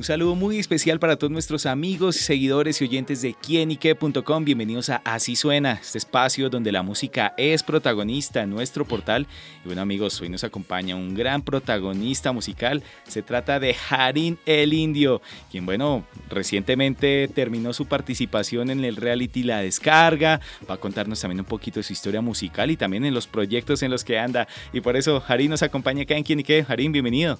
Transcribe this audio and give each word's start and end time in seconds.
Un 0.00 0.04
saludo 0.04 0.34
muy 0.34 0.58
especial 0.58 0.98
para 0.98 1.16
todos 1.16 1.30
nuestros 1.30 1.66
amigos, 1.66 2.16
seguidores 2.16 2.80
y 2.80 2.84
oyentes 2.84 3.20
de 3.20 3.34
quienique.com. 3.34 4.46
Bienvenidos 4.46 4.88
a 4.88 5.02
Así 5.04 5.36
Suena, 5.36 5.72
este 5.72 5.98
espacio 5.98 6.48
donde 6.48 6.72
la 6.72 6.82
música 6.82 7.34
es 7.36 7.62
protagonista 7.62 8.40
en 8.40 8.48
nuestro 8.48 8.86
portal. 8.86 9.26
Y 9.62 9.66
bueno 9.66 9.82
amigos, 9.82 10.18
hoy 10.22 10.30
nos 10.30 10.42
acompaña 10.42 10.96
un 10.96 11.14
gran 11.14 11.42
protagonista 11.42 12.32
musical. 12.32 12.82
Se 13.06 13.20
trata 13.20 13.60
de 13.60 13.76
Harin 13.90 14.38
el 14.46 14.72
Indio, 14.72 15.20
quien 15.50 15.66
bueno, 15.66 16.06
recientemente 16.30 17.28
terminó 17.28 17.74
su 17.74 17.84
participación 17.84 18.70
en 18.70 18.82
el 18.86 18.96
reality 18.96 19.42
La 19.42 19.60
Descarga. 19.60 20.40
Va 20.66 20.76
a 20.76 20.80
contarnos 20.80 21.20
también 21.20 21.40
un 21.40 21.46
poquito 21.46 21.78
de 21.78 21.84
su 21.84 21.92
historia 21.92 22.22
musical 22.22 22.70
y 22.70 22.78
también 22.78 23.04
en 23.04 23.12
los 23.12 23.26
proyectos 23.26 23.82
en 23.82 23.90
los 23.90 24.02
que 24.02 24.18
anda. 24.18 24.48
Y 24.72 24.80
por 24.80 24.96
eso 24.96 25.22
Harin 25.28 25.50
nos 25.50 25.62
acompaña 25.62 26.04
acá 26.04 26.16
en 26.16 26.24
Quienique. 26.24 26.64
Harin, 26.66 26.90
bienvenido. 26.90 27.38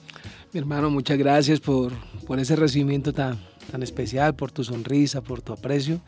Mi 0.53 0.59
hermano, 0.59 0.91
muchas 0.91 1.17
gracias 1.17 1.61
por, 1.61 1.93
por 2.27 2.41
ese 2.41 2.57
recibimiento 2.57 3.13
tan, 3.13 3.39
tan 3.71 3.85
especial, 3.85 4.35
por 4.35 4.51
tu 4.51 4.65
sonrisa, 4.65 5.21
por 5.21 5.43
tu 5.43 5.53
aprecio. 5.53 6.01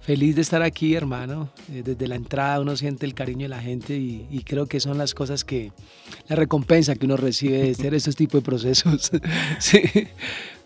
Feliz 0.00 0.36
de 0.36 0.42
estar 0.42 0.62
aquí, 0.62 0.94
hermano. 0.94 1.50
Eh, 1.72 1.82
desde 1.84 2.06
la 2.06 2.14
entrada 2.14 2.60
uno 2.60 2.76
siente 2.76 3.06
el 3.06 3.14
cariño 3.14 3.42
de 3.42 3.48
la 3.48 3.60
gente 3.60 3.96
y, 3.96 4.44
creo 4.46 4.66
que 4.66 4.78
son 4.78 4.98
las 4.98 5.14
cosas 5.14 5.44
que, 5.44 5.72
la 6.28 6.36
recompensa 6.36 6.94
que 6.94 7.06
uno 7.06 7.16
recibe 7.16 7.58
de 7.58 7.70
hacer 7.72 7.92
estos 7.92 8.14
tipos 8.14 8.40
de 8.40 8.44
procesos. 8.44 9.10
sí. 9.58 9.82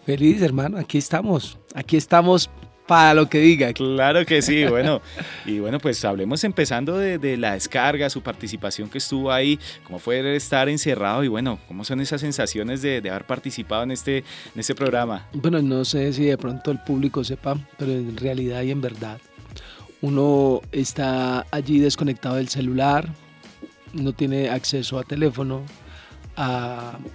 Feliz, 0.05 0.43
hermano, 0.43 0.77
aquí 0.77 0.99
estamos. 0.99 1.59
Aquí 1.75 1.97
estamos 1.97 2.51
para 2.87 3.15
lo 3.15 3.29
que 3.29 3.39
diga. 3.39 3.73
Claro 3.73 4.25
que 4.27 4.43
sí, 4.43 4.65
bueno. 4.65 5.01
Y 5.47 5.59
bueno, 5.61 5.79
pues 5.79 6.05
hablemos 6.05 6.45
empezando 6.45 6.99
de, 6.99 7.37
la 7.37 7.55
descarga, 7.55 8.11
su 8.11 8.23
participación 8.23 8.89
que 8.89 8.99
estuvo 8.99 9.31
ahí, 9.31 9.59
cómo 9.85 9.99
fue 9.99 10.37
estar 10.37 10.69
encerrado 10.69 11.25
y 11.25 11.29
bueno, 11.29 11.59
cómo 11.69 11.85
son 11.85 12.01
esas 12.01 12.21
sensaciones 12.21 12.83
de, 12.83 12.99
haber 13.11 13.27
participado 13.27 13.83
en 13.83 13.91
este, 13.91 14.19
en 14.19 14.61
este 14.61 14.75
programa. 14.75 15.29
Bueno, 15.33 15.61
no 15.63 15.85
sé 15.85 16.13
si 16.13 16.25
de 16.25 16.39
pronto 16.39 16.71
el 16.71 16.79
público 16.81 17.25
sepa, 17.25 17.57
pero 17.79 17.93
en 17.93 18.17
realidad 18.17 18.63
y 18.63 18.71
en 18.71 18.81
verdad, 18.81 19.19
uno 20.01 20.61
está 20.73 21.47
allí 21.51 21.79
desconectado 21.79 22.37
del 22.37 22.49
celular, 22.49 23.09
no 23.93 24.13
tiene 24.13 24.49
acceso 24.51 24.99
a 24.99 25.05
teléfono, 25.05 25.63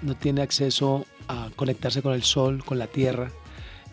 no 0.02 0.15
tiene 0.15 0.41
acceso 0.41 1.05
a 1.27 1.49
conectarse 1.55 2.02
con 2.02 2.13
el 2.13 2.23
sol, 2.23 2.63
con 2.63 2.79
la 2.79 2.87
tierra 2.87 3.31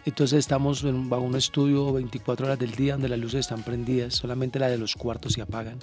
entonces 0.06 0.40
estamos 0.40 0.84
en, 0.84 1.08
bajo 1.08 1.22
un 1.22 1.34
estudio 1.34 1.92
24 1.92 2.46
horas 2.46 2.58
del 2.58 2.72
día 2.72 2.92
donde 2.92 3.08
las 3.08 3.18
luces 3.18 3.40
están 3.40 3.62
prendidas, 3.62 4.14
solamente 4.14 4.58
la 4.58 4.68
de 4.68 4.76
los 4.76 4.94
cuartos 4.94 5.32
se 5.32 5.42
apagan. 5.42 5.78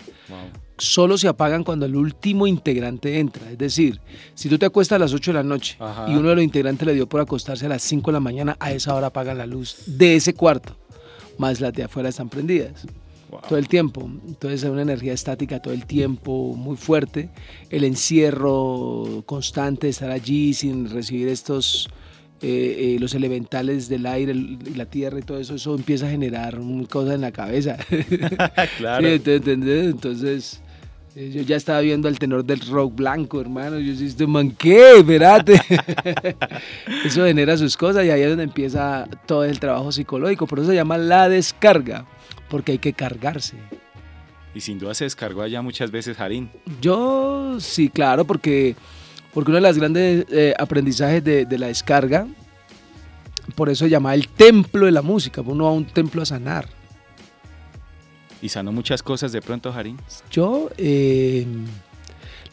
Solo 0.77 1.17
se 1.17 1.27
apagan 1.27 1.64
cuando 1.64 1.88
el 1.88 1.95
último 1.95 2.45
integrante 2.45 3.19
entra. 3.19 3.49
Es 3.49 3.58
decir, 3.58 3.99
si 4.36 4.47
tú 4.47 4.59
te 4.59 4.67
acuestas 4.67 4.97
a 4.97 4.99
las 4.99 5.14
8 5.14 5.31
de 5.31 5.36
la 5.36 5.44
noche 5.44 5.77
y 6.08 6.11
uno 6.11 6.30
de 6.30 6.36
los 6.36 6.44
integrantes 6.44 6.86
le 6.86 6.94
dio 6.94 7.08
por 7.08 7.19
acostarse 7.22 7.66
a 7.66 7.69
las 7.69 7.81
5 7.81 8.11
de 8.11 8.14
la 8.14 8.19
mañana, 8.19 8.58
a 8.59 8.72
esa 8.72 8.94
hora 8.94 9.08
apagan 9.08 9.38
la 9.38 9.47
luz 9.47 9.83
de 9.88 10.16
ese 10.16 10.36
cuarto, 10.36 10.77
más 11.38 11.59
las 11.59 11.73
de 11.73 11.83
afuera 11.83 12.09
están 12.09 12.30
prendidas. 12.30 12.86
Todo 13.47 13.58
el 13.58 13.69
tiempo. 13.69 14.09
Entonces 14.27 14.64
es 14.64 14.69
una 14.69 14.81
energía 14.81 15.14
estática 15.14 15.61
todo 15.61 15.73
el 15.73 15.86
tiempo, 15.86 16.53
muy 16.55 16.75
fuerte. 16.75 17.30
El 17.69 17.86
encierro 17.86 19.23
constante, 19.25 19.88
estar 19.88 20.11
allí 20.11 20.53
sin 20.53 20.89
recibir 20.89 21.30
estos 21.30 21.89
eh, 22.44 22.95
eh, 22.95 22.97
los 23.00 23.14
elementales 23.14 23.88
del 23.88 24.06
aire, 24.08 24.34
la 24.75 24.86
tierra 24.86 25.20
y 25.20 25.22
todo 25.22 25.39
eso, 25.39 25.56
eso 25.56 25.75
empieza 25.75 26.08
a 26.08 26.09
generar 26.09 26.59
cosas 26.89 27.16
en 27.16 27.21
la 27.21 27.32
cabeza. 27.32 27.77
claro. 28.77 29.08
Entonces, 29.08 30.61
eh, 31.16 31.30
yo 31.32 31.42
ya 31.42 31.58
estaba 31.58 31.82
viendo 31.82 32.08
al 32.08 32.17
tenor 32.17 32.43
del 32.43 32.61
rock 32.61 32.95
blanco, 32.95 33.42
hermano. 33.42 33.77
Yo 33.80 33.92
dije, 33.92 34.05
este 34.05 34.26
man, 34.26 34.52
¿qué? 34.52 34.98
Espérate. 34.98 35.61
eso 37.05 37.26
genera 37.26 37.58
sus 37.58 37.77
cosas 37.77 38.05
y 38.05 38.10
ahí 38.10 38.21
es 38.21 38.30
donde 38.30 38.45
empieza 38.45 39.08
todo 39.26 39.43
el 39.43 39.60
trabajo 39.60 39.92
psicológico. 39.92 40.48
Por 40.48 40.60
eso 40.60 40.70
se 40.70 40.76
llama 40.76 40.98
la 40.98 41.30
descarga, 41.30 42.08
porque 42.49 42.71
hay 42.71 42.77
que 42.80 42.93
cargarse. 42.93 43.58
Y 44.55 44.61
sin 44.61 44.80
duda 44.80 44.93
se 44.93 45.04
descargó 45.04 45.42
allá 45.42 45.61
muchas 45.61 45.92
veces, 45.92 46.17
Jarín. 46.17 46.49
Yo 46.82 47.58
sí, 47.60 47.89
claro, 47.89 48.26
porque 48.26 48.76
porque 49.33 49.52
uno 49.52 49.59
de 49.61 49.67
los 49.67 49.77
grandes 49.77 50.25
eh, 50.30 50.53
aprendizajes 50.58 51.23
de, 51.23 51.58
la 51.58 51.67
descarga, 51.67 52.27
por 53.55 53.69
eso 53.69 53.86
se 53.86 53.89
llama 53.89 54.14
el 54.14 54.27
templo 54.27 54.86
de 54.86 54.92
la 54.92 55.02
música, 55.02 55.42
uno 55.42 55.65
va 55.65 55.69
a 55.71 55.73
un 55.73 55.86
templo 55.86 56.21
a 56.21 56.25
sanar. 56.25 56.67
¿Y 58.42 58.49
sanó 58.49 58.71
muchas 58.71 59.03
cosas 59.03 59.31
de 59.31 59.42
pronto, 59.42 59.71
Jarín? 59.71 59.97
Yo, 60.31 60.69
eh, 60.77 61.45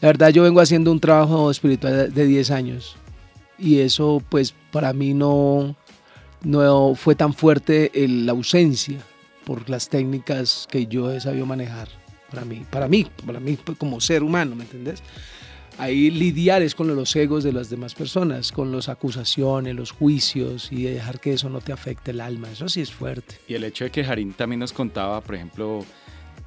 la 0.01 0.09
verdad, 0.09 0.29
yo 0.29 0.43
vengo 0.43 0.61
haciendo 0.61 0.91
un 0.91 0.99
trabajo 0.99 1.49
espiritual 1.49 2.13
de 2.13 2.25
10 2.25 2.51
años 2.51 2.95
y 3.57 3.79
eso 3.79 4.23
pues 4.29 4.53
para 4.71 4.93
mí 4.93 5.13
no, 5.13 5.75
no 6.43 6.95
fue 6.95 7.15
tan 7.15 7.33
fuerte 7.33 7.91
la 7.93 8.31
ausencia 8.31 8.99
por 9.45 9.69
las 9.69 9.89
técnicas 9.89 10.67
que 10.69 10.85
yo 10.85 11.11
he 11.11 11.19
sabido 11.19 11.45
manejar 11.45 11.89
para 12.29 12.45
mí, 12.45 12.65
para 12.69 12.87
mí, 12.87 13.07
para 13.25 13.39
mí 13.39 13.57
como 13.77 13.99
ser 13.99 14.23
humano, 14.23 14.55
¿me 14.55 14.63
entendés? 14.63 15.01
Ahí 15.79 16.11
lidiar 16.11 16.61
es 16.61 16.75
con 16.75 16.93
los 16.93 17.15
egos 17.15 17.43
de 17.43 17.53
las 17.53 17.69
demás 17.69 17.95
personas, 17.95 18.51
con 18.51 18.71
las 18.71 18.89
acusaciones, 18.89 19.75
los 19.75 19.91
juicios 19.91 20.71
y 20.71 20.83
dejar 20.83 21.19
que 21.19 21.33
eso 21.33 21.49
no 21.49 21.61
te 21.61 21.71
afecte 21.71 22.11
el 22.11 22.21
alma. 22.21 22.51
Eso 22.51 22.69
sí 22.69 22.81
es 22.81 22.91
fuerte. 22.91 23.35
Y 23.47 23.55
el 23.55 23.63
hecho 23.63 23.85
de 23.85 23.91
que 23.91 24.03
Jarín 24.03 24.33
también 24.33 24.59
nos 24.59 24.73
contaba, 24.73 25.21
por 25.21 25.35
ejemplo, 25.35 25.85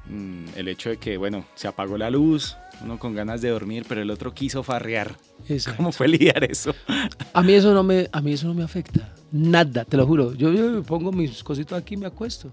mm, 0.09 0.45
el 0.55 0.67
hecho 0.67 0.89
de 0.89 0.97
que, 0.97 1.17
bueno, 1.17 1.45
se 1.55 1.67
apagó 1.67 1.97
la 1.97 2.09
luz, 2.09 2.55
uno 2.81 2.99
con 2.99 3.15
ganas 3.15 3.41
de 3.41 3.49
dormir, 3.49 3.85
pero 3.87 4.01
el 4.01 4.11
otro 4.11 4.33
quiso 4.33 4.63
farrear. 4.63 5.15
¿Cómo 5.77 5.91
fue 5.91 6.07
lidiar 6.07 6.43
eso? 6.43 6.73
A 7.33 7.41
mí 7.41 7.53
eso 7.53 7.73
no 7.73 7.83
me, 7.83 8.07
a 8.11 8.21
mí 8.21 8.33
eso 8.33 8.47
no 8.47 8.53
me 8.53 8.63
afecta. 8.63 9.13
Nada, 9.31 9.83
te 9.83 9.97
lo 9.97 10.05
juro. 10.05 10.33
Yo, 10.35 10.53
yo 10.53 10.83
pongo 10.83 11.11
mis 11.11 11.43
cositos 11.43 11.77
aquí 11.77 11.95
y 11.95 11.97
me 11.97 12.05
acuesto. 12.05 12.51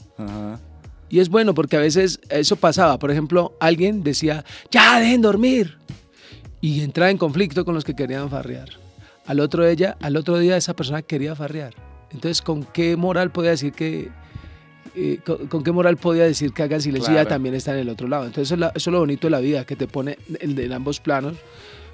Y 1.10 1.18
es 1.18 1.28
bueno 1.28 1.52
porque 1.52 1.76
a 1.76 1.80
veces 1.80 2.20
eso 2.30 2.56
pasaba. 2.56 2.98
Por 2.98 3.10
ejemplo, 3.10 3.54
alguien 3.60 4.02
decía, 4.02 4.44
ya, 4.70 4.98
dejen 4.98 5.20
dormir 5.20 5.76
y 6.60 6.82
entraba 6.82 7.10
en 7.10 7.18
conflicto 7.18 7.64
con 7.64 7.74
los 7.74 7.84
que 7.84 7.94
querían 7.94 8.30
farrear. 8.30 8.68
Al 9.26 9.40
otro, 9.40 9.66
ella, 9.66 9.96
al 10.00 10.16
otro 10.16 10.38
día 10.38 10.56
esa 10.56 10.74
persona 10.74 11.02
quería 11.02 11.34
farrear. 11.34 11.74
Entonces, 12.10 12.42
¿con 12.42 12.64
qué 12.64 12.96
moral 12.96 13.30
podía 13.30 13.50
decir 13.50 13.72
que, 13.72 14.10
eh, 14.96 15.20
con, 15.24 15.62
qué 15.62 15.72
moral 15.72 15.96
podía 15.96 16.24
decir 16.24 16.52
que 16.52 16.62
hagan 16.62 16.80
silencio 16.80 17.20
y 17.20 17.26
también 17.26 17.54
está 17.54 17.72
en 17.72 17.80
el 17.80 17.88
otro 17.88 18.08
lado? 18.08 18.26
Entonces, 18.26 18.58
eso 18.58 18.72
es, 18.74 18.86
lo 18.88 18.98
bonito 18.98 19.26
de 19.28 19.30
la 19.30 19.40
vida, 19.40 19.64
que 19.64 19.76
te 19.76 19.86
pone 19.86 20.18
en, 20.40 20.58
en, 20.58 20.72
ambos 20.72 21.00
planos 21.00 21.36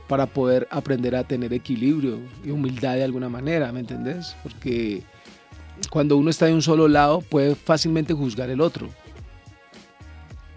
para 0.09 0.27
poder 0.27 0.67
aprender 0.71 1.15
a 1.17 1.25
tener 1.25 1.53
equilibrio 1.53 2.19
y 2.45 2.51
humildad 2.51 2.95
de 2.95 3.05
alguna 3.05 3.29
manera, 3.29 3.73
¿me 3.73 3.81
entendés? 3.81 4.37
Porque 4.43 5.03
cuando 5.91 6.17
uno 6.17 6.31
está 6.31 6.47
de 6.47 6.55
un 6.55 6.63
solo 6.63 6.89
lado, 6.89 7.21
puede 7.21 7.55
fácilmente 7.55 8.15
juzgar 8.15 8.51
el 8.51 8.61
otro. 8.61 8.89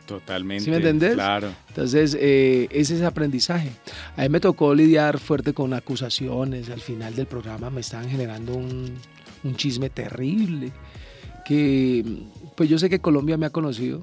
Totalmente. 0.10 0.64
¿Sí 0.64 0.72
me 0.72 0.78
entendés? 0.78 1.14
Claro. 1.14 1.54
Entonces, 1.68 2.18
eh, 2.20 2.68
ese 2.72 2.96
es 2.96 3.04
aprendizaje. 3.04 3.70
A 4.18 4.24
mí 4.24 4.30
me 4.30 4.40
tocó 4.40 4.74
lidiar 4.74 5.20
fuerte 5.20 5.54
con 5.54 5.72
acusaciones. 5.76 6.72
Al 6.72 6.82
final 6.82 7.16
del 7.16 7.28
programa 7.28 7.70
me 7.70 7.82
estaban 7.82 8.10
generando 8.10 8.56
un, 8.56 8.92
un 9.44 9.56
chisme 9.56 9.92
terrible. 9.92 10.72
Que, 11.46 12.04
pues 12.56 12.68
yo 12.68 12.80
sé 12.80 12.90
que 12.90 13.00
Colombia 13.00 13.38
me 13.38 13.46
ha 13.46 13.52
conocido. 13.52 14.02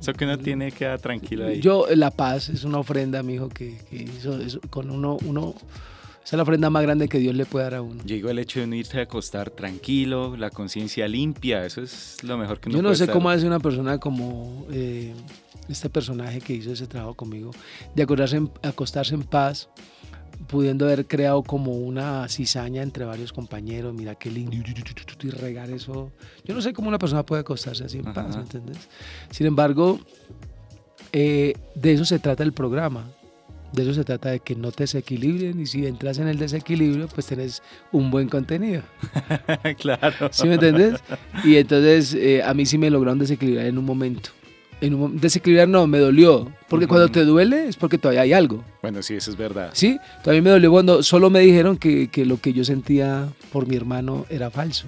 Eso 0.00 0.14
que 0.14 0.24
uno 0.24 0.38
tiene 0.38 0.72
que 0.72 0.86
dar 0.86 0.98
tranquilo 0.98 1.46
ahí. 1.46 1.60
Yo, 1.60 1.86
La 1.94 2.10
Paz 2.10 2.48
es 2.48 2.64
una 2.64 2.78
ofrenda, 2.78 3.22
mi 3.22 3.34
hijo, 3.34 3.50
que, 3.50 3.76
que 3.90 3.96
hizo, 3.96 4.38
con 4.70 4.90
uno, 4.90 5.18
uno 5.26 5.54
esa 6.24 6.36
es 6.36 6.38
la 6.38 6.42
ofrenda 6.42 6.70
más 6.70 6.82
grande 6.82 7.08
que 7.08 7.18
Dios 7.18 7.34
le 7.34 7.46
puede 7.46 7.64
dar 7.64 7.74
a 7.76 7.82
uno. 7.82 8.02
Llegó 8.04 8.30
el 8.30 8.38
hecho 8.38 8.60
de 8.60 8.66
no 8.66 8.74
irse 8.76 8.98
a 8.98 9.02
acostar 9.02 9.50
tranquilo, 9.50 10.36
la 10.36 10.50
conciencia 10.50 11.08
limpia, 11.08 11.64
eso 11.64 11.82
es 11.82 12.22
lo 12.22 12.36
mejor 12.36 12.60
que 12.60 12.68
uno 12.68 12.78
Yo 12.78 12.82
no 12.82 12.94
sé 12.94 13.08
cómo 13.08 13.30
hace 13.30 13.46
una 13.46 13.58
persona 13.58 13.98
como 13.98 14.66
eh, 14.70 15.12
este 15.68 15.88
personaje 15.88 16.40
que 16.40 16.52
hizo 16.52 16.72
ese 16.72 16.86
trabajo 16.86 17.14
conmigo, 17.14 17.50
de 17.94 18.02
acostarse 18.02 18.40
acostarse 18.62 19.14
en 19.14 19.22
paz, 19.22 19.70
pudiendo 20.46 20.84
haber 20.86 21.06
creado 21.06 21.42
como 21.42 21.72
una 21.72 22.28
cizaña 22.28 22.82
entre 22.82 23.04
varios 23.04 23.32
compañeros, 23.32 23.94
mira 23.94 24.14
qué 24.14 24.30
lindo, 24.30 24.56
y 24.56 25.30
regar 25.30 25.70
eso. 25.70 26.12
Yo 26.44 26.54
no 26.54 26.60
sé 26.60 26.72
cómo 26.72 26.88
una 26.88 26.98
persona 26.98 27.24
puede 27.24 27.40
acostarse 27.40 27.84
así 27.84 27.98
en 27.98 28.12
paz, 28.12 28.36
¿entendés? 28.36 28.88
Sin 29.30 29.46
embargo, 29.46 30.00
eh, 31.12 31.54
de 31.74 31.92
eso 31.92 32.04
se 32.04 32.18
trata 32.18 32.42
el 32.42 32.52
programa, 32.52 33.10
de 33.72 33.82
eso 33.82 33.94
se 33.94 34.04
trata 34.04 34.30
de 34.30 34.40
que 34.40 34.54
no 34.54 34.72
te 34.72 34.84
desequilibren 34.84 35.60
y 35.60 35.66
si 35.66 35.86
entras 35.86 36.18
en 36.18 36.28
el 36.28 36.38
desequilibrio, 36.38 37.08
pues 37.08 37.26
tenés 37.26 37.62
un 37.92 38.10
buen 38.10 38.28
contenido. 38.28 38.82
claro. 39.78 40.28
¿Sí 40.32 40.46
me 40.46 40.54
entiendes? 40.54 41.00
Y 41.44 41.56
entonces 41.56 42.14
eh, 42.14 42.42
a 42.42 42.54
mí 42.54 42.66
sí 42.66 42.78
me 42.78 42.90
lograron 42.90 43.18
desequilibrar 43.18 43.66
en 43.66 43.78
un 43.78 43.84
momento. 43.84 44.30
en 44.80 44.94
un 44.94 45.20
desequilibrar 45.20 45.68
no, 45.68 45.86
me 45.86 45.98
dolió. 45.98 46.52
Porque 46.68 46.86
cuando 46.86 47.08
te 47.08 47.24
duele 47.24 47.68
es 47.68 47.76
porque 47.76 47.98
todavía 47.98 48.22
hay 48.22 48.32
algo. 48.32 48.64
Bueno, 48.82 49.02
sí, 49.02 49.14
eso 49.14 49.30
es 49.30 49.36
verdad. 49.36 49.70
Sí, 49.72 49.98
todavía 50.22 50.42
me 50.42 50.50
dolió 50.50 50.70
cuando 50.70 51.02
solo 51.02 51.30
me 51.30 51.40
dijeron 51.40 51.76
que, 51.76 52.08
que 52.08 52.24
lo 52.24 52.40
que 52.40 52.52
yo 52.52 52.64
sentía 52.64 53.28
por 53.52 53.66
mi 53.66 53.76
hermano 53.76 54.26
era 54.30 54.50
falso. 54.50 54.86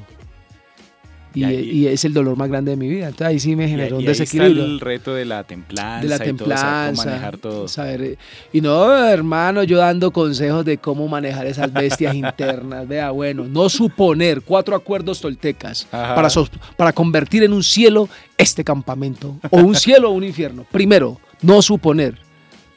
Y, 1.35 1.87
es 1.87 2.05
el 2.05 2.13
dolor 2.13 2.37
más 2.37 2.49
grande 2.49 2.73
de 2.73 2.77
mi 2.77 2.89
vida. 2.89 3.07
Entonces 3.07 3.27
ahí 3.27 3.41
sí 3.41 3.57
me 3.57 3.69
generó 3.69 3.99
un 3.99 4.05
desequilibrio. 4.05 4.65
el 4.65 4.81
reto 4.81 5.15
de 5.15 5.25
la 5.25 5.45
templanza. 5.45 6.03
De 6.03 6.09
la 6.09 6.19
templanza. 6.19 6.91
Y 6.93 6.97
manejar 6.97 7.39
todo. 7.39 7.69
Saber, 7.69 8.19
y 8.53 8.61
no, 8.61 8.93
hermano, 9.07 9.63
yo 9.63 9.79
dando 9.79 10.11
consejos 10.11 10.65
de 10.65 10.79
cómo 10.79 11.09
manejar 11.09 11.47
esas 11.47 11.73
bestias 11.73 12.15
internas. 12.15 12.87
Vea, 12.87 13.11
bueno, 13.11 13.45
no 13.45 13.69
suponer 13.69 14.43
cuatro 14.43 14.77
acuerdos 14.77 15.21
toltecas 15.21 15.87
para, 15.91 16.29
para 16.77 16.93
convertir 16.93 17.43
en 17.43 17.53
un 17.53 17.63
cielo 17.63 18.09
este 18.37 18.65
campamento. 18.65 19.37
O 19.51 19.59
un 19.59 19.75
cielo 19.75 20.11
o 20.11 20.13
un 20.13 20.25
infierno. 20.25 20.67
Primero, 20.71 21.21
no 21.43 21.63
suponer. 21.63 22.19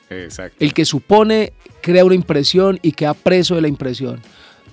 Exacto. 0.10 0.58
El 0.60 0.74
que 0.74 0.86
supone 0.86 1.54
crea 1.82 2.06
una 2.06 2.16
impresión 2.16 2.80
y 2.82 2.92
queda 2.92 3.14
preso 3.14 3.56
de 3.56 3.62
la 3.62 3.68
impresión 3.68 4.22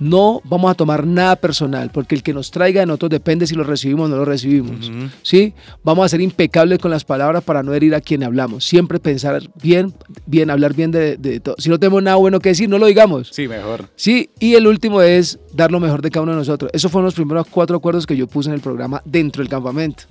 no 0.02 0.40
vamos 0.44 0.70
a 0.70 0.74
tomar 0.74 1.06
nada 1.06 1.36
personal, 1.36 1.90
porque 1.92 2.14
el 2.14 2.22
que 2.22 2.34
nos 2.34 2.50
traiga 2.50 2.80
de 2.80 2.86
nosotros 2.86 3.10
depende 3.10 3.46
si 3.46 3.54
lo 3.54 3.62
recibimos 3.62 4.06
o 4.06 4.08
no 4.08 4.16
lo 4.16 4.24
recibimos. 4.24 4.90
¿sí? 5.22 5.54
Vamos 5.84 6.06
a 6.06 6.08
ser 6.08 6.20
impecables 6.20 6.78
con 6.78 6.90
las 6.90 7.04
palabras 7.04 7.44
para 7.44 7.62
no 7.62 7.72
herir 7.72 7.94
a 7.94 8.00
quien 8.00 8.24
hablamos. 8.24 8.64
Siempre 8.64 8.98
pensar 8.98 9.42
bien, 9.62 9.94
bien, 10.26 10.50
hablar 10.50 10.74
bien 10.74 10.90
de, 10.90 11.16
de 11.16 11.40
todo. 11.40 11.54
Si 11.58 11.68
no 11.68 11.78
tenemos 11.78 12.02
nada 12.02 12.16
bueno 12.16 12.40
que 12.40 12.50
decir, 12.50 12.68
no 12.68 12.78
lo 12.78 12.86
digamos. 12.86 13.28
Sí, 13.32 13.46
mejor. 13.46 13.88
Sí, 13.94 14.30
y 14.40 14.54
el 14.54 14.66
último 14.66 15.02
es 15.02 15.38
dar 15.54 15.70
lo 15.70 15.78
mejor 15.78 16.02
de 16.02 16.10
cada 16.10 16.24
uno 16.24 16.32
de 16.32 16.38
nosotros. 16.38 16.70
Esos 16.74 16.90
fueron 16.90 17.06
los 17.06 17.14
primeros 17.14 17.46
cuatro 17.48 17.76
acuerdos 17.76 18.06
que 18.06 18.16
yo 18.16 18.26
puse 18.26 18.48
en 18.48 18.54
el 18.54 18.60
programa 18.60 19.02
dentro 19.04 19.42
del 19.42 19.48
campamento. 19.48 20.04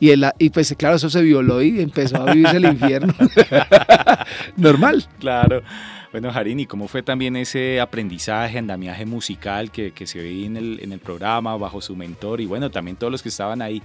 Y, 0.00 0.10
el, 0.10 0.24
y 0.38 0.48
pues 0.48 0.74
claro, 0.78 0.96
eso 0.96 1.10
se 1.10 1.20
violó 1.20 1.62
y 1.62 1.80
empezó 1.80 2.16
a 2.16 2.32
vivirse 2.32 2.56
el 2.56 2.64
infierno. 2.64 3.14
Normal. 4.56 5.04
Claro. 5.18 5.62
Bueno, 6.12 6.32
Jarini, 6.32 6.66
¿cómo 6.66 6.88
fue 6.88 7.02
también 7.02 7.36
ese 7.36 7.80
aprendizaje, 7.80 8.58
andamiaje 8.58 9.06
musical 9.06 9.70
que, 9.70 9.92
que 9.92 10.08
se 10.08 10.20
veía 10.20 10.46
en 10.46 10.56
el, 10.56 10.80
en 10.82 10.92
el, 10.92 10.98
programa 10.98 11.56
bajo 11.56 11.80
su 11.80 11.94
mentor 11.94 12.40
y 12.40 12.46
bueno, 12.46 12.68
también 12.70 12.96
todos 12.96 13.12
los 13.12 13.22
que 13.22 13.28
estaban 13.28 13.62
ahí? 13.62 13.80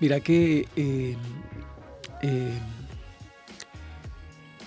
Mira 0.00 0.18
que 0.18 0.66
eh, 0.74 1.16
eh, 2.22 2.58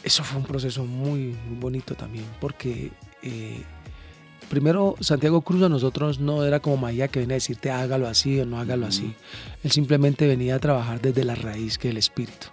eso 0.01 0.23
fue 0.23 0.39
un 0.39 0.45
proceso 0.45 0.85
muy, 0.85 1.35
bonito 1.59 1.93
también, 1.95 2.25
porque 2.39 2.91
eh, 3.21 3.63
primero 4.49 4.95
Santiago 5.01 5.41
Cruz 5.41 5.63
a 5.63 5.69
nosotros 5.69 6.19
no 6.19 6.45
era 6.45 6.61
como 6.61 6.77
Maía 6.77 7.09
que 7.09 7.19
venía 7.19 7.33
a 7.33 7.35
decirte 7.35 7.69
hágalo 7.69 8.07
así 8.07 8.39
o 8.39 8.45
no 8.45 8.59
hágalo 8.59 8.87
así. 8.87 9.13
Él 9.61 9.71
simplemente 9.71 10.25
venía 10.25 10.55
a 10.55 10.59
trabajar 10.59 11.01
desde 11.01 11.25
la 11.25 11.35
raíz 11.35 11.77
que 11.77 11.89
el 11.89 11.97
espíritu 11.97 12.47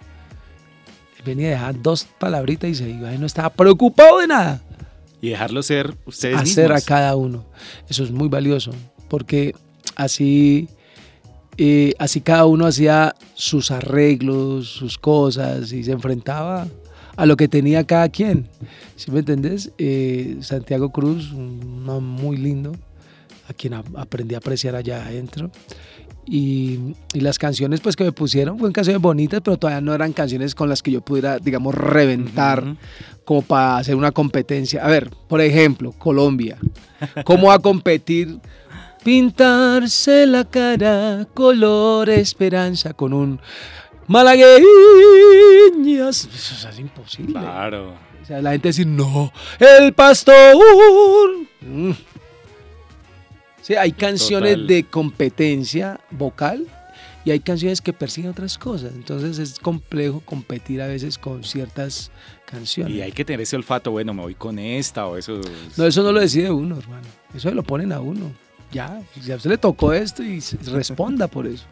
venía 1.25 1.47
a 1.47 1.51
dejar 1.51 1.81
dos 1.81 2.07
palabritas 2.19 2.69
y 2.69 2.75
se 2.75 2.89
iba. 2.89 3.13
Y 3.13 3.17
no 3.17 3.25
estaba 3.25 3.49
preocupado 3.49 4.19
de 4.19 4.27
nada. 4.27 4.61
Y 5.21 5.29
dejarlo 5.29 5.63
ser 5.63 5.95
ustedes 6.05 6.37
Hacer 6.37 6.71
a 6.71 6.81
cada 6.81 7.15
uno. 7.15 7.45
Eso 7.89 8.03
es 8.03 8.11
muy 8.11 8.29
valioso, 8.29 8.71
porque 9.09 9.55
así, 9.95 10.69
eh, 11.57 11.93
así 11.97 12.21
cada 12.21 12.45
uno 12.45 12.67
hacía 12.67 13.15
sus 13.33 13.71
arreglos, 13.71 14.67
sus 14.67 14.97
cosas 14.97 15.71
y 15.71 15.83
se 15.83 15.91
enfrentaba 15.91 16.67
a 17.15 17.25
lo 17.25 17.37
que 17.37 17.47
tenía 17.47 17.85
cada 17.85 18.09
quien. 18.09 18.47
¿Sí 18.95 19.11
me 19.11 19.19
entendés? 19.19 19.71
Eh, 19.77 20.37
Santiago 20.41 20.91
Cruz, 20.91 21.31
un 21.31 21.83
muy 21.83 22.37
lindo, 22.37 22.73
a 23.49 23.53
quien 23.53 23.73
aprendí 23.73 24.35
a 24.35 24.39
apreciar 24.39 24.75
allá 24.75 25.05
adentro. 25.05 25.51
Y, 26.25 26.95
las 27.13 27.37
canciones 27.37 27.81
pues 27.81 27.95
que 27.95 28.03
me 28.03 28.11
pusieron 28.11 28.57
fueron 28.57 28.73
canciones 28.73 29.01
bonitas, 29.01 29.41
pero 29.43 29.57
todavía 29.57 29.81
no 29.81 29.93
eran 29.93 30.11
canciones 30.13 30.55
con 30.55 30.69
las 30.69 30.81
que 30.81 30.91
yo 30.91 31.01
pudiera, 31.01 31.37
digamos, 31.39 31.75
reventar 31.75 32.75
como 33.23 33.41
para 33.41 33.77
hacer 33.77 33.95
una 33.95 34.11
competencia. 34.11 34.83
A 34.83 34.87
ver, 34.87 35.09
por 35.27 35.41
ejemplo, 35.41 35.91
Colombia. 35.91 36.57
¿Cómo 37.23 37.47
va 37.47 37.55
a 37.55 37.59
competir? 37.59 38.39
Pintarse 39.03 40.25
la 40.25 40.45
cara 40.45 41.27
color 41.33 42.09
esperanza 42.09 42.93
con 42.93 43.13
un 43.13 43.39
malagueñas. 44.07 44.67
Eso 46.33 46.69
es 46.69 46.79
imposible. 46.79 47.33
Claro. 47.33 47.93
O 48.21 48.25
sea, 48.25 48.41
la 48.41 48.51
gente 48.53 48.69
dice, 48.69 48.85
no, 48.85 49.31
el 49.59 49.93
pastor. 49.93 50.55
Mm. 51.61 51.91
Sí, 53.65 53.73
hay 53.73 53.93
canciones 53.93 54.67
de 54.67 54.83
competencia 54.83 55.99
vocal 56.11 56.67
y 57.23 57.31
hay 57.31 57.39
canciones 57.39 57.81
que 57.81 57.93
persiguen 57.93 58.29
otras 58.29 58.59
cosas. 58.59 58.93
Entonces 58.93 59.39
es 59.39 59.57
complejo 59.57 60.19
competir 60.19 60.83
a 60.83 60.87
veces 60.87 61.17
con 61.17 61.43
ciertas 61.43 62.11
canciones. 62.45 62.95
Y 62.95 63.01
hay 63.01 63.11
que 63.11 63.25
tener 63.25 63.41
ese 63.41 63.55
olfato, 63.55 63.89
bueno, 63.89 64.13
me 64.13 64.21
voy 64.21 64.35
con 64.35 64.59
esta 64.59 65.07
o 65.07 65.17
eso. 65.17 65.41
No, 65.77 65.87
eso 65.87 66.03
no 66.03 66.11
lo 66.11 66.19
decide 66.19 66.51
uno, 66.51 66.77
hermano. 66.77 67.07
Eso 67.33 67.49
lo 67.49 67.63
ponen 67.63 67.91
a 67.91 68.01
uno. 68.01 68.31
Ya, 68.71 69.01
si 69.19 69.31
a 69.31 69.35
usted 69.35 69.49
le 69.49 69.57
tocó 69.57 69.93
esto 69.93 70.21
y 70.21 70.39
responda 70.67 71.27
por 71.27 71.47
eso. 71.47 71.65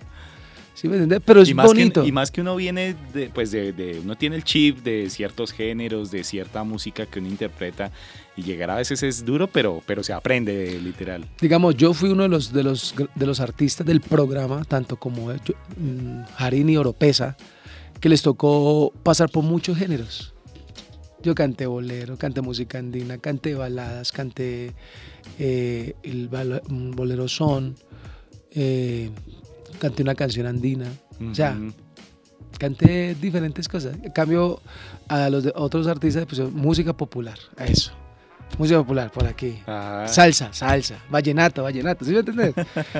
¿Sí 0.83 0.89
me 0.89 0.95
entiendes? 0.95 1.21
Pero 1.25 1.41
es 1.41 1.55
bonito. 1.55 2.05
y 2.05 2.11
más 2.11 2.29
que 2.29 2.41
uno 2.41 2.57
viene, 2.57 2.93
de, 3.13 3.29
pues 3.29 3.51
de, 3.51 4.01
uno 4.03 4.17
tiene 4.17 4.35
el 4.35 4.43
chip 4.43 4.79
de 4.83 5.09
ciertos 5.09 5.53
géneros, 5.53 6.11
de 6.11 6.25
cierta 6.25 6.65
música 6.65 7.05
que 7.05 7.19
uno 7.19 7.29
interpreta 7.29 7.89
y 8.35 8.43
llegar 8.43 8.69
a 8.69 8.75
veces 8.75 9.01
es 9.01 9.23
duro, 9.23 9.47
pero, 9.47 9.81
pero 9.85 10.03
se 10.03 10.11
aprende 10.11 10.77
literal. 10.81 11.25
Digamos, 11.39 11.77
yo 11.77 11.93
fui 11.93 12.09
uno 12.09 12.23
de 12.23 12.27
los, 12.27 12.51
de 12.51 12.63
los, 12.63 12.95
de 13.15 13.25
los 13.25 13.39
artistas 13.39 13.87
del 13.87 14.01
programa, 14.01 14.65
tanto 14.65 14.97
como 14.97 15.31
yo, 15.31 15.53
mm, 15.77 16.67
y 16.67 16.75
Oropesa, 16.75 17.37
que 18.01 18.09
les 18.09 18.21
tocó 18.21 18.91
pasar 19.03 19.29
por 19.29 19.45
muchos 19.45 19.77
géneros. 19.77 20.33
Yo 21.21 21.33
canté 21.33 21.65
bolero, 21.65 22.17
canté 22.17 22.41
música 22.41 22.79
andina, 22.79 23.19
canté 23.19 23.55
baladas, 23.55 24.11
canté 24.11 24.73
eh, 25.39 25.93
el 26.03 26.27
bolero 26.27 27.29
son, 27.29 27.77
eh, 28.51 29.11
canté 29.79 30.03
una 30.03 30.15
canción 30.15 30.47
andina. 30.47 30.85
O 31.29 31.33
sea, 31.35 31.57
canté 32.57 33.15
diferentes 33.15 33.67
cosas. 33.67 33.95
En 34.01 34.11
cambio, 34.11 34.61
a 35.07 35.29
los 35.29 35.51
otros 35.55 35.87
artistas, 35.87 36.25
pues 36.25 36.39
música 36.51 36.93
popular, 36.93 37.37
a 37.57 37.65
eso. 37.65 37.91
Música 38.57 38.77
popular, 38.77 39.11
por 39.11 39.25
aquí. 39.25 39.55
Salsa, 40.05 40.53
salsa, 40.53 40.97
vallenato, 41.09 41.63
vallenato, 41.63 42.05
¿sí 42.05 42.11
me 42.11 42.19
entiendes? 42.19 42.53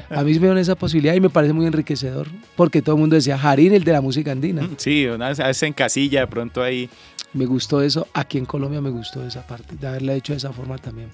A 0.10 0.24
mí 0.24 0.40
me 0.40 0.48
dan 0.48 0.58
esa 0.58 0.74
posibilidad 0.74 1.14
y 1.14 1.20
me 1.20 1.30
parece 1.30 1.54
muy 1.54 1.68
enriquecedor, 1.68 2.28
porque 2.56 2.81
todo 2.81 2.96
el 2.96 3.02
mundo 3.02 3.16
decía, 3.16 3.38
Jarín, 3.38 3.74
el 3.74 3.84
de 3.84 3.92
la 3.92 4.02
música 4.02 4.31
andina. 4.31 4.68
Sí, 4.78 5.06
una 5.06 5.30
vez 5.30 5.64
en 5.64 5.74
casilla, 5.74 6.22
de 6.22 6.28
pronto 6.28 6.64
ahí. 6.64 6.90
Me 7.34 7.46
gustó 7.46 7.81
eso, 7.81 8.08
aquí 8.14 8.38
en 8.38 8.46
Colombia 8.46 8.81
me 8.81 8.90
gustó 8.90 9.25
esa 9.25 9.46
parte, 9.46 9.75
de 9.75 9.88
haberla 9.88 10.14
hecho 10.14 10.34
de 10.34 10.38
esa 10.38 10.52
forma 10.52 10.78
también. 10.78 11.10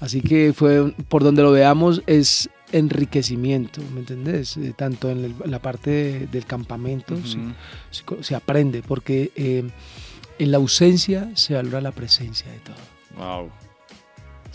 Así 0.00 0.20
que 0.20 0.52
fue, 0.54 0.94
por 1.08 1.22
donde 1.22 1.42
lo 1.42 1.50
veamos, 1.50 2.02
es 2.06 2.50
enriquecimiento, 2.74 3.80
¿me 3.94 4.00
entendés? 4.00 4.56
Eh, 4.56 4.74
tanto 4.76 5.08
en, 5.08 5.34
la 5.46 5.60
parte 5.60 6.26
del 6.30 6.44
campamento 6.44 7.16
se, 8.20 8.34
aprende, 8.34 8.82
porque 8.82 9.30
eh, 9.36 9.62
en 10.38 10.50
la 10.50 10.56
ausencia 10.56 11.30
se 11.34 11.54
valora 11.54 11.80
la 11.80 11.92
presencia 11.92 12.50
de 12.50 12.58
todo. 12.58 12.76
Wow. 13.16 13.50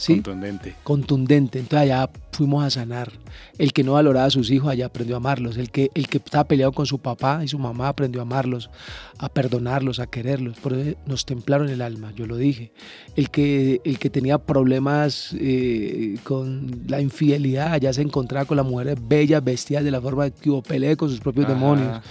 Contundente. 0.08 0.76
Contundente. 0.84 1.60
Entonces 1.60 1.92
allá 1.92 2.10
fuimos 2.32 2.64
a 2.64 2.70
sanar. 2.70 3.12
El 3.58 3.74
que 3.74 3.84
no 3.84 3.94
valoraba 3.94 4.28
a 4.28 4.30
sus 4.30 4.50
hijos 4.50 4.72
allá 4.72 4.86
aprendió 4.86 5.16
a 5.16 5.18
amarlos. 5.18 5.58
El 5.58 5.72
que, 5.72 5.92
el 5.94 6.08
que 6.08 6.18
estaba 6.18 6.46
peleado 6.46 6.72
con 6.72 6.86
su 6.86 7.00
papá 7.00 7.44
y 7.44 7.48
su 7.48 7.60
mamá 7.60 7.90
aprendió 7.90 8.22
a 8.22 8.24
amarlos, 8.24 8.70
a 9.18 9.30
perdonarlos, 9.30 10.00
a 10.00 10.08
quererlos. 10.08 10.58
Por 10.60 10.74
eso 10.74 10.98
nos 11.06 11.26
templaron 11.26 11.70
el 11.70 11.82
alma, 11.82 12.14
yo 12.16 12.26
lo 12.26 12.38
dije. 12.38 12.72
El 13.16 13.30
que, 13.30 13.82
el 13.84 14.00
que 14.00 14.10
tenía 14.10 14.38
problemas 14.38 15.36
eh, 15.38 16.18
con 16.24 16.84
la 16.88 17.02
infidelidad 17.02 17.74
allá 17.74 17.92
se 17.92 18.02
encontraba 18.02 18.46
con 18.46 18.58
las 18.58 18.66
mujeres 18.66 18.98
bellas, 19.02 19.44
vestidas 19.44 19.84
de 19.84 19.92
la 19.92 20.02
forma 20.02 20.30
que 20.30 20.50
hubo 20.50 20.64
pelea 20.64 20.96
con 20.96 21.10
sus 21.10 21.20
propios 21.20 21.48
demonios. 21.48 22.02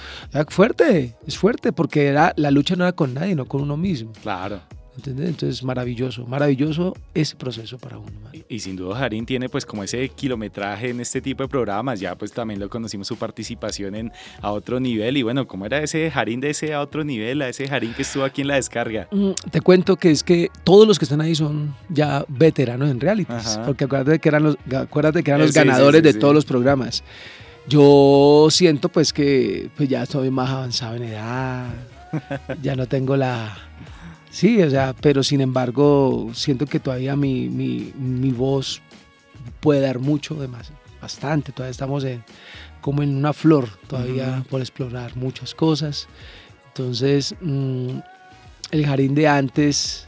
Fuerte, 0.48 1.14
es 1.26 1.38
fuerte, 1.38 1.72
porque 1.72 2.06
era, 2.06 2.32
la 2.36 2.50
lucha 2.50 2.76
no 2.76 2.84
era 2.84 2.92
con 2.92 3.14
nadie, 3.14 3.34
no 3.34 3.46
con 3.46 3.62
uno 3.62 3.76
mismo. 3.76 4.12
Claro. 4.22 4.60
Entonces, 5.06 5.62
maravilloso, 5.62 6.26
maravilloso 6.26 6.96
ese 7.14 7.36
proceso 7.36 7.78
para 7.78 7.98
uno. 7.98 8.10
Y, 8.48 8.58
sin 8.60 8.76
duda 8.76 8.96
Jarín 8.96 9.26
tiene 9.26 9.48
pues 9.48 9.64
como 9.64 9.82
ese 9.82 10.08
kilometraje 10.08 10.90
en 10.90 11.00
este 11.00 11.20
tipo 11.20 11.42
de 11.42 11.48
programas, 11.48 12.00
ya 12.00 12.16
pues 12.16 12.32
también 12.32 12.60
lo 12.60 12.68
conocimos 12.68 13.06
su 13.06 13.16
participación 13.16 13.94
en 13.94 14.12
a 14.40 14.52
otro 14.52 14.80
nivel 14.80 15.16
y 15.16 15.22
bueno, 15.22 15.46
¿cómo 15.46 15.66
era 15.66 15.82
ese 15.82 16.10
Jarín 16.10 16.40
de 16.40 16.50
ese 16.50 16.74
a 16.74 16.80
otro 16.80 17.04
nivel, 17.04 17.42
a 17.42 17.48
ese 17.48 17.68
Jarín 17.68 17.94
que 17.94 18.02
estuvo 18.02 18.24
aquí 18.24 18.42
en 18.42 18.48
la 18.48 18.54
descarga? 18.56 19.08
Mm, 19.10 19.30
te 19.50 19.60
cuento 19.60 19.96
que 19.96 20.10
es 20.10 20.22
que 20.22 20.50
todos 20.64 20.86
los 20.86 20.98
que 20.98 21.04
están 21.04 21.20
ahí 21.20 21.34
son 21.34 21.74
ya 21.88 22.24
veteranos 22.28 22.90
en 22.90 23.00
reality, 23.00 23.32
porque 23.64 23.84
acuérdate 23.84 24.18
que 24.18 24.28
eran 24.28 24.42
los, 24.42 24.56
acuérdate 24.74 25.22
que 25.22 25.30
eran 25.30 25.40
los 25.40 25.52
ganadores 25.52 26.02
de 26.02 26.14
todos 26.14 26.34
los 26.34 26.44
programas. 26.44 27.04
Yo 27.68 28.48
siento 28.50 28.88
pues 28.88 29.12
que 29.12 29.68
pues 29.76 29.88
ya 29.88 30.04
estoy 30.04 30.30
más 30.30 30.48
avanzado 30.50 30.96
en 30.96 31.02
edad, 31.02 31.66
ya 32.62 32.74
no 32.76 32.86
tengo 32.86 33.16
la 33.16 33.56
Sí, 34.38 34.62
o 34.62 34.70
sea, 34.70 34.94
pero 34.94 35.24
sin 35.24 35.40
embargo, 35.40 36.30
siento 36.32 36.64
que 36.64 36.78
todavía 36.78 37.16
mi, 37.16 37.48
mi, 37.48 37.92
mi 37.98 38.30
voz 38.30 38.80
puede 39.58 39.80
dar 39.80 39.98
mucho, 39.98 40.36
además, 40.38 40.70
bastante. 41.02 41.50
Todavía 41.50 41.72
estamos 41.72 42.04
en, 42.04 42.22
como 42.80 43.02
en 43.02 43.16
una 43.16 43.32
flor, 43.32 43.68
todavía 43.88 44.44
por 44.48 44.60
explorar 44.60 45.16
muchas 45.16 45.56
cosas. 45.56 46.06
Entonces, 46.68 47.34
mm, 47.40 47.98
el 48.70 48.86
jardín 48.86 49.16
de 49.16 49.26
antes 49.26 50.06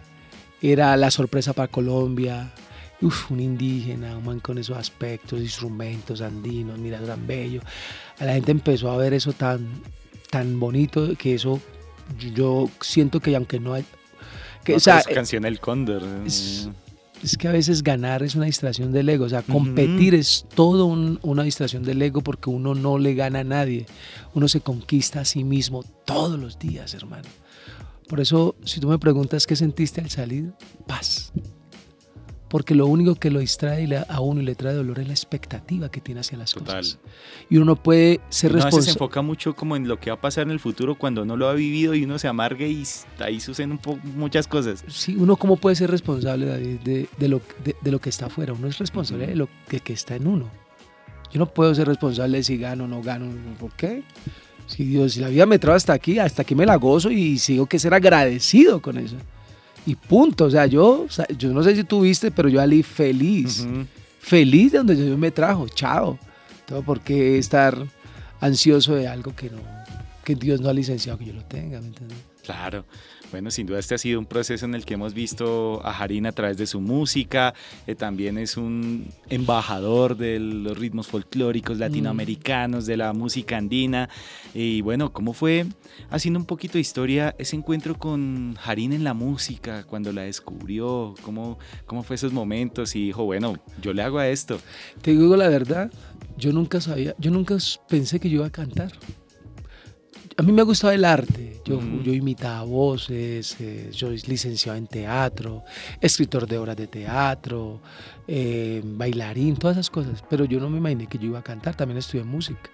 era 0.62 0.96
la 0.96 1.10
sorpresa 1.10 1.52
para 1.52 1.66
Colombia. 1.66 2.52
Uf, 3.00 3.32
un 3.32 3.40
indígena, 3.40 4.16
un 4.16 4.24
man 4.26 4.38
con 4.38 4.58
esos 4.58 4.76
aspectos, 4.76 5.40
instrumentos 5.40 6.20
andinos, 6.20 6.78
mira, 6.78 7.00
tan 7.00 7.26
bello. 7.26 7.62
A 8.20 8.26
la 8.26 8.34
gente 8.34 8.52
empezó 8.52 8.92
a 8.92 8.96
ver 8.96 9.12
eso 9.12 9.32
tan, 9.32 9.82
tan 10.30 10.60
bonito 10.60 11.16
que 11.18 11.34
eso 11.34 11.60
yo 12.32 12.70
siento 12.80 13.18
que 13.18 13.34
aunque 13.34 13.58
no 13.58 13.74
o 14.74 14.80
sea, 14.80 15.02
canción 15.02 15.44
El 15.44 15.60
Cóndor. 15.60 16.02
Es, 16.26 16.68
que 17.38 17.48
a 17.48 17.52
veces 17.52 17.82
ganar 17.82 18.22
es 18.22 18.34
una 18.34 18.46
distracción 18.46 18.92
del 18.92 19.08
ego, 19.08 19.26
o 19.26 19.28
sea, 19.28 19.42
competir 19.42 20.14
es 20.14 20.46
todo 20.54 20.86
una 20.86 21.42
distracción 21.42 21.82
del 21.82 22.00
ego 22.00 22.22
porque 22.22 22.48
uno 22.48 22.74
no 22.74 22.96
le 22.96 23.14
gana 23.14 23.40
a 23.40 23.44
nadie, 23.44 23.84
uno 24.32 24.48
se 24.48 24.62
conquista 24.62 25.20
a 25.20 25.24
sí 25.26 25.44
mismo 25.44 25.84
todos 26.06 26.38
los 26.38 26.58
días, 26.58 26.94
hermano. 26.94 27.28
Por 28.08 28.20
eso, 28.20 28.56
si 28.64 28.80
tú 28.80 28.88
me 28.88 28.98
preguntas 28.98 29.46
qué 29.46 29.54
sentiste 29.54 30.00
al 30.00 30.08
salir, 30.08 30.52
paz. 30.86 31.32
Porque 32.50 32.74
lo 32.74 32.88
único 32.88 33.14
que 33.14 33.30
lo 33.30 33.38
distrae 33.38 33.88
a 34.08 34.20
uno 34.20 34.40
y 34.40 34.44
le 34.44 34.56
trae 34.56 34.74
dolor 34.74 34.98
es 34.98 35.06
la 35.06 35.12
expectativa 35.12 35.88
que 35.88 36.00
tiene 36.00 36.20
hacia 36.20 36.36
las 36.36 36.52
cosas. 36.52 36.98
Y 37.48 37.58
uno 37.58 37.64
no 37.64 37.76
puede 37.76 38.20
ser 38.28 38.52
responsable. 38.52 38.86
se 38.86 38.90
enfoca 38.90 39.22
mucho 39.22 39.54
como 39.54 39.76
en 39.76 39.86
lo 39.86 40.00
que 40.00 40.10
va 40.10 40.16
a 40.16 40.20
pasar 40.20 40.46
en 40.46 40.50
el 40.50 40.58
futuro 40.58 40.96
cuando 40.96 41.24
no 41.24 41.36
lo 41.36 41.48
ha 41.48 41.54
vivido 41.54 41.94
y 41.94 42.02
uno 42.02 42.18
se 42.18 42.26
amargue 42.26 42.68
y 42.68 42.82
ahí 43.20 43.38
suceden 43.38 43.78
muchas 44.16 44.48
cosas. 44.48 44.84
Sí, 44.88 45.14
uno 45.16 45.36
cómo 45.36 45.58
puede 45.58 45.76
ser 45.76 45.92
responsable, 45.92 46.46
de, 46.46 47.28
lo, 47.28 47.40
de, 47.62 47.90
lo 47.92 48.00
que 48.00 48.10
está 48.10 48.26
afuera. 48.26 48.52
Uno 48.52 48.66
es 48.66 48.78
responsable 48.78 49.28
de 49.28 49.36
lo 49.36 49.48
que, 49.68 49.78
que 49.78 49.92
está 49.92 50.16
en 50.16 50.26
uno. 50.26 50.50
Yo 51.32 51.38
no 51.38 51.46
puedo 51.46 51.72
ser 51.72 51.86
responsable 51.86 52.38
de 52.38 52.42
si 52.42 52.56
gano 52.56 52.84
o 52.84 52.88
no 52.88 53.00
gano. 53.00 53.30
¿Por 53.60 53.70
qué? 53.74 54.02
Si 54.66 54.82
Dios, 54.82 55.12
si 55.12 55.20
la 55.20 55.28
vida 55.28 55.46
me 55.46 55.60
trae 55.60 55.76
hasta 55.76 55.92
aquí, 55.92 56.18
hasta 56.18 56.42
aquí 56.42 56.56
me 56.56 56.66
la 56.66 56.74
gozo 56.74 57.12
y 57.12 57.38
sigo 57.38 57.66
que 57.66 57.78
ser 57.78 57.94
agradecido 57.94 58.82
con 58.82 58.98
eso. 58.98 59.14
Y 59.86 59.94
punto. 59.94 60.44
O 60.44 60.50
sea, 60.50 60.66
yo, 60.66 61.06
yo 61.38 61.52
no 61.52 61.62
sé 61.62 61.74
si 61.74 61.84
tú 61.84 62.02
viste, 62.02 62.30
pero 62.30 62.48
yo 62.48 62.60
salí 62.60 62.82
feliz. 62.82 63.66
Feliz 64.20 64.72
de 64.72 64.78
donde 64.78 64.94
Dios 64.94 65.18
me 65.18 65.30
trajo. 65.30 65.66
Chao. 65.68 66.18
Todo 66.66 66.82
por 66.82 67.00
qué 67.00 67.38
estar 67.38 67.76
ansioso 68.40 68.94
de 68.94 69.08
algo 69.08 69.34
que 69.34 69.50
no, 69.50 69.58
que 70.24 70.34
Dios 70.34 70.60
no 70.60 70.68
ha 70.68 70.72
licenciado 70.72 71.18
que 71.18 71.26
yo 71.26 71.32
lo 71.32 71.44
tenga, 71.44 71.80
¿me 71.80 71.88
entiendes? 71.88 72.18
Claro. 72.42 72.84
Bueno, 73.30 73.52
sin 73.52 73.66
duda 73.66 73.78
este 73.78 73.94
ha 73.94 73.98
sido 73.98 74.18
un 74.18 74.26
proceso 74.26 74.64
en 74.64 74.74
el 74.74 74.84
que 74.84 74.94
hemos 74.94 75.14
visto 75.14 75.80
a 75.86 75.92
Jarín 75.92 76.26
a 76.26 76.32
través 76.32 76.56
de 76.56 76.66
su 76.66 76.80
música, 76.80 77.54
eh, 77.86 77.94
también 77.94 78.38
es 78.38 78.56
un 78.56 79.06
embajador 79.28 80.16
de 80.16 80.40
los 80.40 80.76
ritmos 80.76 81.06
folclóricos 81.06 81.76
mm. 81.76 81.80
latinoamericanos, 81.80 82.86
de 82.86 82.96
la 82.96 83.12
música 83.12 83.56
andina. 83.56 84.08
Y 84.52 84.80
bueno, 84.80 85.12
¿cómo 85.12 85.32
fue, 85.32 85.66
haciendo 86.10 86.40
un 86.40 86.46
poquito 86.46 86.72
de 86.74 86.80
historia, 86.80 87.36
ese 87.38 87.54
encuentro 87.54 87.96
con 87.96 88.56
Jarín 88.56 88.92
en 88.92 89.04
la 89.04 89.14
música, 89.14 89.84
cuando 89.84 90.12
la 90.12 90.22
descubrió? 90.22 91.14
¿Cómo, 91.22 91.56
cómo 91.86 92.02
fue 92.02 92.16
esos 92.16 92.32
momentos? 92.32 92.96
Y 92.96 93.06
dijo, 93.06 93.24
bueno, 93.24 93.58
yo 93.80 93.92
le 93.92 94.02
hago 94.02 94.18
a 94.18 94.26
esto. 94.26 94.58
Te 95.02 95.12
digo 95.12 95.36
la 95.36 95.48
verdad, 95.48 95.92
yo 96.36 96.52
nunca 96.52 96.80
sabía, 96.80 97.14
yo 97.18 97.30
nunca 97.30 97.56
pensé 97.88 98.18
que 98.18 98.28
yo 98.28 98.38
iba 98.38 98.46
a 98.46 98.50
cantar 98.50 98.90
a 100.40 100.42
mí 100.42 100.52
me 100.52 100.62
ha 100.62 100.64
gustado 100.64 100.92
el 100.94 101.04
arte. 101.04 101.60
Yo, 101.66 101.78
yo 102.02 102.14
imitaba 102.14 102.62
voces, 102.62 103.56
eh, 103.60 103.90
yo 103.92 104.08
soy 104.08 104.22
licenciado 104.26 104.78
en 104.78 104.86
teatro, 104.86 105.62
escritor 106.00 106.46
de 106.46 106.56
obras 106.56 106.78
de 106.78 106.86
teatro, 106.86 107.80
eh, 108.26 108.80
bailarín, 108.82 109.56
todas 109.56 109.76
esas 109.76 109.90
cosas. 109.90 110.24
Pero 110.30 110.46
yo 110.46 110.58
no 110.58 110.70
me 110.70 110.78
imaginé 110.78 111.06
que 111.06 111.18
yo 111.18 111.26
iba 111.26 111.40
a 111.40 111.42
cantar, 111.42 111.74
también 111.74 111.98
estudié 111.98 112.24
música. 112.24 112.70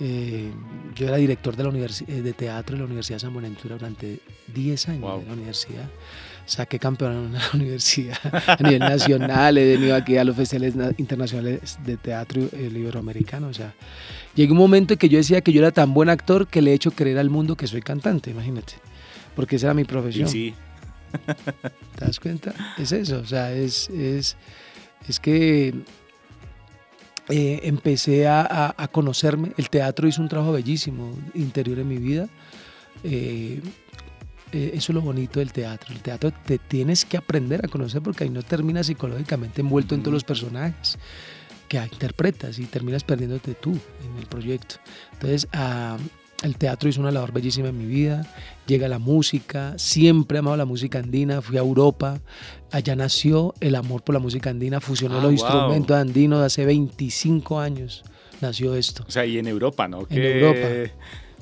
Eh, 0.00 0.50
yo 0.94 1.08
era 1.08 1.18
director 1.18 1.56
de, 1.56 1.64
la 1.64 1.70
de 1.70 2.32
teatro 2.32 2.76
de 2.76 2.78
la 2.78 2.86
Universidad 2.86 3.16
de 3.16 3.20
San 3.20 3.34
Buenaventura 3.34 3.74
durante 3.76 4.20
10 4.54 4.88
años 4.88 5.20
en 5.20 5.28
la 5.28 5.34
universidad. 5.34 5.90
Saqué 6.48 6.78
campeón 6.78 7.12
en 7.12 7.32
la 7.34 7.42
universidad 7.54 8.18
a 8.46 8.56
nivel 8.62 8.80
nacional, 8.80 9.56
he 9.58 9.76
venido 9.76 9.94
aquí 9.94 10.16
a 10.16 10.24
los 10.24 10.34
festivales 10.34 10.74
internacionales 10.96 11.78
de 11.84 11.96
teatro 11.96 12.42
iberoamericano. 12.52 13.48
O 13.48 13.54
sea, 13.54 13.72
Llegó 14.38 14.52
un 14.52 14.58
momento 14.58 14.94
en 14.94 14.98
que 14.98 15.08
yo 15.08 15.18
decía 15.18 15.40
que 15.40 15.52
yo 15.52 15.60
era 15.60 15.72
tan 15.72 15.92
buen 15.92 16.08
actor 16.08 16.46
que 16.46 16.62
le 16.62 16.70
he 16.70 16.74
hecho 16.74 16.92
creer 16.92 17.18
al 17.18 17.28
mundo 17.28 17.56
que 17.56 17.66
soy 17.66 17.82
cantante, 17.82 18.30
imagínate. 18.30 18.74
Porque 19.34 19.56
esa 19.56 19.66
era 19.66 19.74
mi 19.74 19.82
profesión. 19.82 20.28
Sí, 20.28 20.54
¿Te 21.96 22.04
das 22.04 22.20
cuenta? 22.20 22.54
Es 22.78 22.92
eso, 22.92 23.18
o 23.18 23.26
sea, 23.26 23.52
es, 23.52 23.90
es, 23.90 24.36
es 25.08 25.18
que 25.18 25.74
eh, 27.30 27.60
empecé 27.64 28.28
a, 28.28 28.74
a, 28.78 28.86
conocerme. 28.86 29.54
El 29.56 29.70
teatro 29.70 30.06
hizo 30.06 30.22
un 30.22 30.28
trabajo 30.28 30.52
bellísimo 30.52 31.18
interior 31.34 31.80
en 31.80 31.88
mi 31.88 31.98
vida. 31.98 32.28
Eh, 33.02 33.60
eh, 34.52 34.70
eso 34.74 34.92
es 34.92 34.94
lo 34.94 35.00
bonito 35.00 35.40
del 35.40 35.52
teatro. 35.52 35.92
El 35.92 36.00
teatro 36.00 36.32
te 36.32 36.58
tienes 36.58 37.04
que 37.04 37.16
aprender 37.16 37.64
a 37.64 37.68
conocer 37.68 38.02
porque 38.02 38.24
ahí 38.24 38.30
no 38.30 38.42
terminas 38.42 38.86
psicológicamente 38.86 39.60
envuelto 39.60 39.94
en 39.94 40.02
todos 40.02 40.14
los 40.14 40.24
personajes 40.24 40.98
que 41.68 41.76
interpretas 41.76 42.58
y 42.58 42.64
terminas 42.64 43.04
perdiéndote 43.04 43.54
tú 43.54 43.70
en 43.70 44.18
el 44.18 44.26
proyecto. 44.26 44.76
Entonces, 45.12 45.46
ah, 45.52 45.98
el 46.42 46.56
teatro 46.56 46.88
hizo 46.88 47.00
una 47.00 47.10
labor 47.10 47.32
bellísima 47.32 47.68
en 47.68 47.78
mi 47.78 47.84
vida, 47.84 48.26
llega 48.66 48.88
la 48.88 48.98
música, 48.98 49.74
siempre 49.76 50.36
he 50.36 50.38
amado 50.38 50.56
la 50.56 50.64
música 50.64 50.98
andina, 50.98 51.42
fui 51.42 51.56
a 51.56 51.60
Europa, 51.60 52.20
allá 52.70 52.96
nació 52.96 53.54
el 53.60 53.74
amor 53.74 54.02
por 54.02 54.14
la 54.14 54.20
música 54.20 54.50
andina, 54.50 54.80
fusionó 54.80 55.18
ah, 55.18 55.22
los 55.22 55.32
instrumentos 55.32 55.96
andinos 55.96 56.40
de 56.40 56.46
hace 56.46 56.64
25 56.64 57.60
años, 57.60 58.04
nació 58.40 58.74
esto. 58.74 59.04
O 59.06 59.10
sea, 59.10 59.26
y 59.26 59.38
en 59.38 59.46
Europa, 59.46 59.88
¿no? 59.88 60.06
En 60.08 60.22
Europa. 60.22 60.92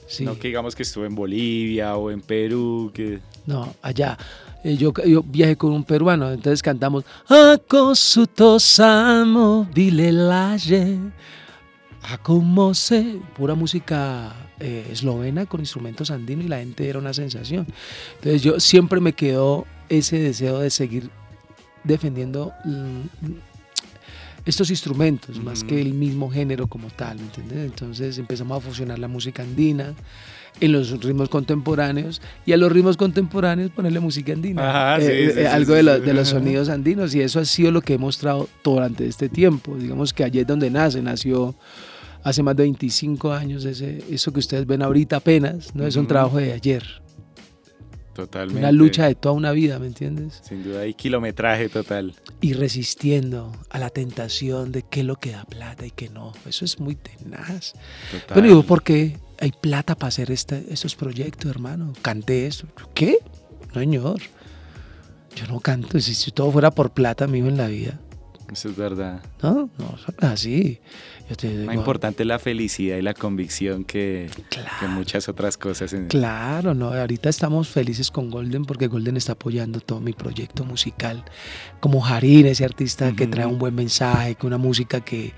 Sí. 0.06 0.24
No 0.24 0.38
que 0.38 0.48
digamos 0.48 0.74
que 0.74 0.82
estuvo 0.82 1.04
en 1.04 1.14
Bolivia 1.14 1.96
o 1.96 2.10
en 2.10 2.20
Perú. 2.20 2.90
Que... 2.94 3.20
No, 3.46 3.74
allá. 3.82 4.18
Eh, 4.64 4.76
yo, 4.76 4.92
yo 5.04 5.22
viajé 5.22 5.56
con 5.56 5.72
un 5.72 5.84
peruano, 5.84 6.30
entonces 6.30 6.62
cantamos 6.62 7.04
Acosutosamo 7.28 9.68
Vilelaje. 9.72 10.98
se 12.74 13.20
pura 13.36 13.54
música 13.54 14.34
eh, 14.58 14.88
eslovena 14.90 15.46
con 15.46 15.60
instrumentos 15.60 16.10
andinos 16.10 16.46
y 16.46 16.48
la 16.48 16.58
gente 16.58 16.88
era 16.88 16.98
una 16.98 17.14
sensación. 17.14 17.66
Entonces 18.16 18.42
yo 18.42 18.58
siempre 18.58 19.00
me 19.00 19.12
quedó 19.12 19.66
ese 19.88 20.18
deseo 20.18 20.58
de 20.58 20.70
seguir 20.70 21.10
defendiendo 21.84 22.52
estos 24.46 24.70
instrumentos, 24.70 25.42
más 25.42 25.64
que 25.64 25.80
el 25.80 25.92
mismo 25.92 26.30
género 26.30 26.68
como 26.68 26.88
tal, 26.88 27.18
¿me 27.18 27.24
entiendes? 27.24 27.58
Entonces 27.58 28.16
empezamos 28.16 28.58
a 28.58 28.60
fusionar 28.60 28.98
la 28.98 29.08
música 29.08 29.42
andina, 29.42 29.94
en 30.60 30.72
los 30.72 30.90
ritmos 31.02 31.28
contemporáneos 31.28 32.22
y 32.46 32.52
a 32.52 32.56
los 32.56 32.72
ritmos 32.72 32.96
contemporáneos 32.96 33.70
ponerle 33.70 34.00
música 34.00 34.32
andina, 34.32 34.96
eh, 34.98 35.42
eh, 35.42 35.46
algo 35.46 35.74
de, 35.74 35.82
los 35.82 36.28
sonidos 36.30 36.68
andinos 36.68 37.14
y 37.14 37.20
eso 37.20 37.40
ha 37.40 37.44
sido 37.44 37.70
lo 37.70 37.82
que 37.82 37.94
he 37.94 37.98
mostrado 37.98 38.48
durante 38.64 39.06
este 39.06 39.28
tiempo. 39.28 39.76
Digamos 39.76 40.14
que 40.14 40.24
allí 40.24 40.38
es 40.38 40.46
donde 40.46 40.70
nace, 40.70 41.02
nació 41.02 41.54
hace 42.22 42.42
más 42.42 42.56
de 42.56 42.62
25 42.62 43.32
años, 43.32 43.64
ese, 43.64 44.02
eso 44.10 44.32
que 44.32 44.40
ustedes 44.40 44.66
ven 44.66 44.82
ahorita 44.82 45.16
apenas, 45.16 45.74
no 45.74 45.86
es 45.86 45.96
un 45.96 46.06
trabajo 46.06 46.38
de 46.38 46.52
ayer. 46.52 47.05
Totalmente. 48.16 48.58
Una 48.58 48.72
lucha 48.72 49.06
de 49.06 49.14
toda 49.14 49.34
una 49.34 49.52
vida, 49.52 49.78
¿me 49.78 49.86
entiendes? 49.86 50.40
Sin 50.42 50.64
duda 50.64 50.80
hay 50.80 50.94
kilometraje 50.94 51.68
total. 51.68 52.14
Y 52.40 52.54
resistiendo 52.54 53.52
a 53.68 53.78
la 53.78 53.90
tentación 53.90 54.72
de 54.72 54.82
qué 54.82 55.00
es 55.00 55.06
lo 55.06 55.16
que 55.16 55.32
da 55.32 55.44
plata 55.44 55.84
y 55.84 55.90
qué 55.90 56.08
no. 56.08 56.32
Eso 56.48 56.64
es 56.64 56.80
muy 56.80 56.96
tenaz. 56.96 57.74
Total. 58.10 58.34
Pero 58.34 58.46
digo, 58.46 58.62
¿por 58.62 58.82
qué? 58.82 59.18
hay 59.38 59.52
plata 59.52 59.94
para 59.94 60.08
hacer 60.08 60.30
este, 60.30 60.64
estos 60.70 60.94
proyectos, 60.94 61.50
hermano. 61.50 61.92
Canté 62.02 62.46
esto. 62.46 62.66
¿Qué? 62.94 63.18
No, 63.74 63.80
señor. 63.80 64.20
Yo 65.34 65.46
no 65.48 65.60
canto. 65.60 66.00
Si, 66.00 66.14
si 66.14 66.30
todo 66.30 66.50
fuera 66.50 66.70
por 66.70 66.92
plata, 66.92 67.26
mío 67.26 67.46
en 67.46 67.56
la 67.56 67.66
vida. 67.66 68.00
Eso 68.52 68.68
es 68.68 68.76
verdad. 68.76 69.20
No, 69.42 69.68
no, 69.78 69.98
así. 70.18 70.80
Más 71.64 71.74
importante 71.74 72.24
la 72.24 72.38
felicidad 72.38 72.96
y 72.96 73.02
la 73.02 73.12
convicción 73.12 73.84
que, 73.84 74.30
muchas 74.88 75.28
otras 75.28 75.56
cosas. 75.56 75.94
Claro, 76.08 76.72
no. 76.74 76.92
Ahorita 76.92 77.28
estamos 77.28 77.68
felices 77.68 78.12
con 78.12 78.30
Golden 78.30 78.64
porque 78.64 78.86
Golden 78.86 79.16
está 79.16 79.32
apoyando 79.32 79.80
todo 79.80 80.00
mi 80.00 80.12
proyecto 80.12 80.64
musical. 80.64 81.24
Como 81.80 82.00
Jarín, 82.00 82.46
ese 82.46 82.64
artista 82.64 83.12
que 83.12 83.26
trae 83.26 83.46
un 83.46 83.58
buen 83.58 83.74
mensaje, 83.74 84.36
que 84.36 84.46
una 84.46 84.58
música 84.58 85.00
que, 85.00 85.32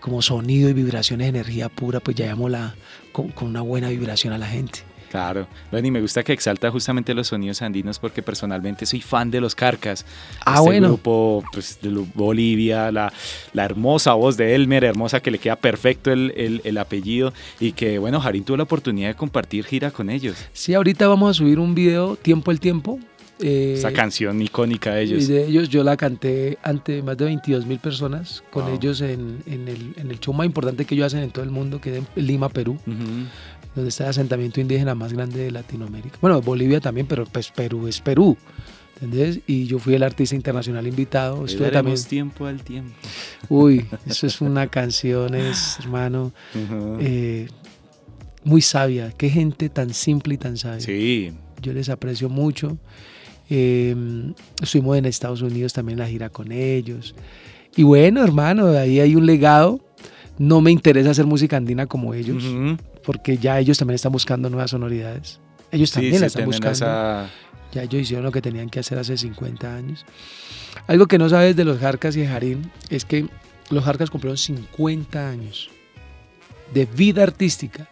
como 0.00 0.20
sonido 0.20 0.68
y 0.68 0.74
vibraciones, 0.74 1.28
energía 1.28 1.70
pura, 1.70 2.00
pues 2.00 2.16
ya 2.16 2.34
la, 2.36 2.74
con 3.12 3.32
una 3.40 3.62
buena 3.62 3.88
vibración 3.88 4.34
a 4.34 4.38
la 4.38 4.46
gente. 4.46 4.89
Claro, 5.10 5.48
bueno, 5.72 5.88
y 5.88 5.90
me 5.90 6.00
gusta 6.00 6.22
que 6.22 6.32
exalta 6.32 6.70
justamente 6.70 7.12
los 7.14 7.26
sonidos 7.26 7.60
andinos 7.62 7.98
porque 7.98 8.22
personalmente 8.22 8.86
soy 8.86 9.00
fan 9.00 9.28
de 9.30 9.40
los 9.40 9.56
Carcas. 9.56 10.06
Ah, 10.46 10.54
este 10.54 10.66
bueno. 10.66 10.88
grupo 10.88 11.42
pues, 11.52 11.78
de 11.82 11.90
Bolivia, 12.14 12.92
la, 12.92 13.12
la, 13.52 13.64
hermosa 13.64 14.12
voz 14.14 14.36
de 14.36 14.54
Elmer, 14.54 14.84
hermosa 14.84 15.20
que 15.20 15.32
le 15.32 15.38
queda 15.38 15.56
perfecto 15.56 16.12
el, 16.12 16.60
el, 16.64 16.78
apellido 16.78 17.32
y 17.58 17.72
que, 17.72 17.98
bueno, 17.98 18.20
Jarín 18.20 18.44
tuvo 18.44 18.56
la 18.58 18.62
oportunidad 18.62 19.08
de 19.08 19.14
compartir 19.16 19.64
gira 19.64 19.90
con 19.90 20.10
ellos. 20.10 20.36
Sí, 20.52 20.74
ahorita 20.74 21.08
vamos 21.08 21.30
a 21.30 21.34
subir 21.34 21.58
un 21.58 21.74
video 21.74 22.14
tiempo 22.14 22.52
el 22.52 22.60
tiempo 22.60 23.00
Eh, 23.42 23.74
Esa 23.78 23.90
canción 23.92 24.40
icónica 24.42 24.94
de 24.94 25.02
ellos. 25.02 25.24
Y 25.24 25.32
de 25.32 25.46
ellos 25.46 25.70
yo 25.70 25.82
la 25.82 25.96
canté 25.96 26.58
ante 26.62 27.02
más 27.02 27.16
de 27.16 27.24
22 27.24 27.64
mil 27.66 27.78
personas, 27.78 28.44
con 28.50 28.66
Wow. 28.66 28.74
ellos 28.76 29.00
en, 29.00 29.42
en 29.46 29.66
el, 29.66 29.94
en 29.96 30.10
el 30.10 30.20
show 30.20 30.34
más 30.34 30.44
importante 30.46 30.84
que 30.84 30.94
ellos 30.94 31.06
hacen 31.06 31.22
en 31.24 31.30
todo 31.30 31.42
el 31.42 31.50
mundo, 31.50 31.80
que 31.80 31.90
es 31.90 31.96
en 32.16 32.26
Lima, 32.26 32.48
Perú, 32.50 32.72
Ujú. 32.86 33.26
Donde 33.74 33.88
está 33.90 34.04
el 34.04 34.10
asentamiento 34.10 34.60
indígena 34.60 34.94
más 34.94 35.12
grande 35.12 35.40
de 35.44 35.50
Latinoamérica. 35.50 36.18
Bueno, 36.20 36.40
Bolivia 36.42 36.80
también, 36.80 37.06
pero 37.06 37.24
pues 37.26 37.50
Perú 37.50 37.86
es 37.86 38.00
Perú. 38.00 38.36
¿Entendés? 39.00 39.40
Y 39.46 39.64
yo 39.66 39.78
fui 39.78 39.94
el 39.94 40.02
artista 40.02 40.34
internacional 40.34 40.86
invitado. 40.86 41.46
Estuve 41.46 41.70
también. 41.70 41.96
tiempo 42.04 42.44
al 42.44 42.62
tiempo. 42.62 42.92
Uy, 43.48 43.86
eso 44.06 44.26
es 44.26 44.40
una 44.42 44.66
canción, 44.66 45.34
es, 45.34 45.78
hermano, 45.80 46.32
eh, 47.00 47.48
muy 48.44 48.60
sabia. 48.60 49.10
Qué 49.16 49.30
gente 49.30 49.70
tan 49.70 49.94
simple 49.94 50.34
y 50.34 50.36
tan 50.36 50.58
sabia. 50.58 50.80
sí, 50.80 51.32
Yo 51.62 51.72
les 51.72 51.88
aprecio 51.88 52.28
mucho. 52.28 52.76
Eh, 53.48 53.96
estuvimos 54.62 54.98
en 54.98 55.06
Estados 55.06 55.40
Unidos 55.42 55.72
también 55.72 55.98
en 55.98 56.04
la 56.04 56.08
gira 56.10 56.28
con 56.28 56.52
ellos. 56.52 57.14
Y 57.76 57.82
bueno, 57.84 58.22
hermano, 58.22 58.68
ahí 58.68 59.00
hay 59.00 59.14
un 59.14 59.24
legado. 59.24 59.80
No 60.38 60.60
me 60.60 60.70
interesa 60.70 61.10
hacer 61.10 61.26
música 61.26 61.56
andina 61.56 61.86
como 61.86 62.12
ellos, 62.14 62.44
Ujú. 62.44 62.76
Porque 63.04 63.38
ya 63.38 63.58
ellos 63.58 63.78
también 63.78 63.94
están 63.96 64.12
buscando 64.12 64.50
nuevas 64.50 64.70
sonoridades. 64.70 65.40
Ellos 65.72 65.92
también 65.92 66.14
sí, 66.14 66.20
la 66.20 66.26
están 66.26 66.42
buscando. 66.46 66.72
esa- 66.72 67.30
Ya 67.72 67.82
ellos 67.84 68.02
hicieron 68.02 68.24
lo 68.24 68.32
que 68.32 68.42
tenían 68.42 68.68
que 68.68 68.80
hacer 68.80 68.98
hace 68.98 69.16
50 69.16 69.74
años. 69.74 70.04
Algo 70.88 71.06
que 71.06 71.18
no 71.18 71.28
sabes 71.28 71.54
de 71.54 71.64
los 71.64 71.78
Jarcas 71.78 72.16
y 72.16 72.20
de 72.20 72.26
Jarín 72.26 72.70
es 72.88 73.04
que 73.04 73.26
los 73.70 73.84
Jarcas 73.84 74.10
cumplieron 74.10 74.36
50 74.36 75.28
años 75.30 75.70
de 76.74 76.86
vida 76.86 77.22
artística. 77.22 77.88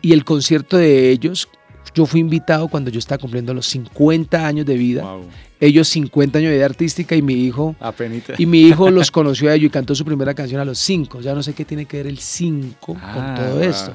Y 0.00 0.12
el 0.12 0.24
concierto 0.24 0.76
de 0.76 1.10
ellos, 1.10 1.48
yo 1.94 2.06
fui 2.06 2.20
invitado 2.20 2.68
cuando 2.68 2.90
yo 2.90 2.98
estaba 2.98 3.18
cumpliendo 3.18 3.54
los 3.54 3.66
50 3.66 4.46
años 4.46 4.66
de 4.66 4.74
vida. 4.76 5.02
Wow. 5.02 5.22
Ellos 5.60 5.88
50 5.88 6.38
años 6.38 6.50
de 6.50 6.56
vida 6.56 6.66
artística 6.66 7.14
y 7.16 7.22
mi 7.22 7.34
hijo... 7.34 7.74
Apenita. 7.80 8.34
Y 8.36 8.46
mi 8.46 8.62
hijo 8.62 8.90
los 8.90 9.10
conoció 9.12 9.50
a 9.50 9.54
ellos 9.54 9.66
y 9.68 9.70
cantó 9.70 9.94
su 9.94 10.04
primera 10.04 10.34
canción 10.34 10.60
a 10.60 10.64
los 10.64 10.78
5. 10.78 11.20
Ya 11.20 11.34
no 11.34 11.42
sé 11.42 11.52
qué 11.54 11.64
tiene 11.64 11.86
que 11.86 11.98
ver 11.98 12.06
el 12.08 12.18
5 12.18 12.96
Ah, 13.00 13.12
con 13.14 13.34
todo 13.46 13.54
wow. 13.56 13.62
esto. 13.64 13.94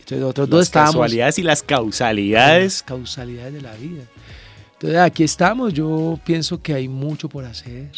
Entonces 0.00 0.18
nosotros 0.20 0.48
dos 0.50 0.58
Las 0.60 0.66
estábamos... 0.68 0.92
casualidades 0.94 1.38
y 1.38 1.42
las 1.42 1.60
las 1.60 1.62
causalidades. 1.62 2.82
causalidades 2.82 3.52
de 3.54 3.60
la 3.62 3.74
vida. 3.74 4.02
Entonces 4.74 4.98
aquí 4.98 5.22
estamos, 5.24 5.72
yo 5.72 6.18
pienso 6.24 6.60
que 6.60 6.74
hay 6.74 6.88
mucho 6.88 7.28
por 7.28 7.44
hacer, 7.44 7.90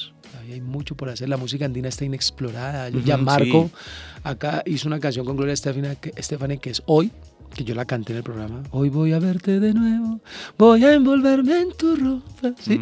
hay 0.53 0.61
mucho 0.61 0.95
por 0.95 1.09
hacer, 1.09 1.29
la 1.29 1.37
música 1.37 1.65
andina 1.65 1.89
está 1.89 2.05
inexplorada, 2.05 2.89
Ujú, 2.91 3.01
ya 3.01 3.17
Marco 3.17 3.71
sí. 3.73 4.21
acá 4.23 4.63
hizo 4.67 4.87
una 4.87 5.01
canción 5.01 5.25
con 5.27 5.37
Gloria 5.37 5.55
Estefani 5.55 5.97
que, 6.01 6.13
Estefani 6.15 6.59
que 6.59 6.71
es 6.71 6.83
Hoy, 6.87 7.11
que 7.55 7.65
yo 7.65 7.75
la 7.75 7.85
canté 7.85 8.13
en 8.13 8.19
el 8.19 8.23
programa, 8.25 8.63
Hoy 8.71 8.89
voy 8.91 9.13
a 9.13 9.19
verte 9.19 9.61
de 9.61 9.73
nuevo, 9.75 10.21
voy 10.59 10.85
a 10.85 10.93
envolverme 10.93 11.61
en 11.61 11.73
tu 11.73 11.97
ropa, 11.97 12.53
¿sí? 12.61 12.79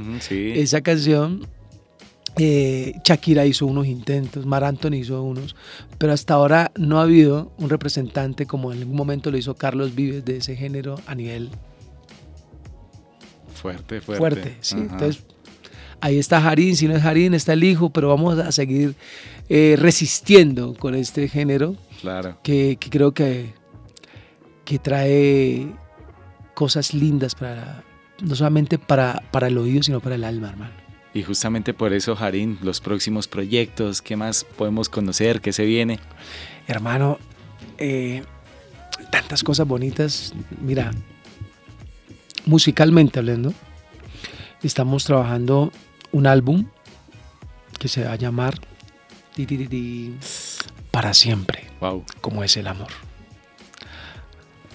Esa 0.54 0.80
canción, 0.80 1.46
eh, 2.36 2.94
Shakira 3.04 3.46
hizo 3.46 3.66
unos 3.66 3.86
intentos, 3.86 4.44
Mar 4.46 4.64
Anthony 4.64 4.94
hizo 4.94 5.22
unos, 5.22 5.54
pero 5.98 6.12
hasta 6.12 6.34
ahora 6.34 6.72
no 6.76 6.98
ha 6.98 7.02
habido 7.02 7.52
un 7.58 7.70
representante 7.70 8.46
como 8.46 8.72
en 8.72 8.80
algún 8.80 8.96
momento 8.96 9.30
lo 9.30 9.38
hizo 9.38 9.54
Carlos 9.54 9.94
Vives 9.94 10.24
de 10.24 10.38
ese 10.38 10.56
género 10.56 10.96
a 11.06 11.14
nivel 11.14 11.50
Fuerte, 13.54 14.00
fuerte. 14.00 14.18
fuerte. 14.18 14.56
¿sí? 14.60 14.74
Ajá. 14.76 14.82
Entonces, 14.94 15.22
ahí 16.00 16.18
está 16.18 16.40
Jarín, 16.40 16.76
si 16.76 16.86
no 16.88 16.96
es 16.96 17.02
Jarín, 17.02 17.34
está 17.34 17.52
el 17.52 17.64
hijo, 17.64 17.90
pero 17.90 18.08
vamos 18.08 18.38
a 18.38 18.50
seguir 18.52 18.94
eh, 19.48 19.76
resistiendo 19.78 20.74
con 20.74 20.94
este 20.94 21.28
género 21.28 21.76
Claro. 22.00 22.36
que, 22.42 22.76
que 22.78 22.90
creo 22.90 23.14
que, 23.14 23.54
que 24.64 24.78
trae 24.78 25.66
cosas 26.54 26.94
lindas 26.94 27.34
para 27.34 27.82
no 28.22 28.34
solamente 28.34 28.78
para, 28.78 29.22
para 29.30 29.48
el 29.48 29.58
oído, 29.58 29.82
sino 29.82 30.00
para 30.00 30.14
el 30.14 30.24
alma, 30.24 30.48
hermano. 30.48 30.72
Y 31.12 31.22
justamente 31.22 31.74
por 31.74 31.92
eso, 31.92 32.16
Jarín, 32.16 32.58
los 32.62 32.80
próximos 32.80 33.28
proyectos, 33.28 34.02
¿qué 34.02 34.16
más 34.16 34.44
podemos 34.44 34.88
conocer? 34.88 35.40
¿Qué 35.40 35.52
se 35.52 35.64
viene? 35.64 36.00
Hermano, 36.66 37.18
eh, 37.78 38.24
tantas 39.10 39.44
cosas 39.44 39.66
bonitas. 39.66 40.32
Mira, 40.60 40.90
musicalmente 42.46 43.18
hablando, 43.18 43.52
estamos 44.62 45.04
trabajando 45.04 45.72
un 46.12 46.26
álbum 46.26 46.66
que 47.78 47.88
se 47.88 48.04
va 48.04 48.12
a 48.12 48.16
llamar 48.16 48.54
Para 50.90 51.14
siempre, 51.14 51.64
Wow. 51.80 52.04
como 52.20 52.42
es 52.44 52.56
el 52.56 52.66
amor. 52.66 52.88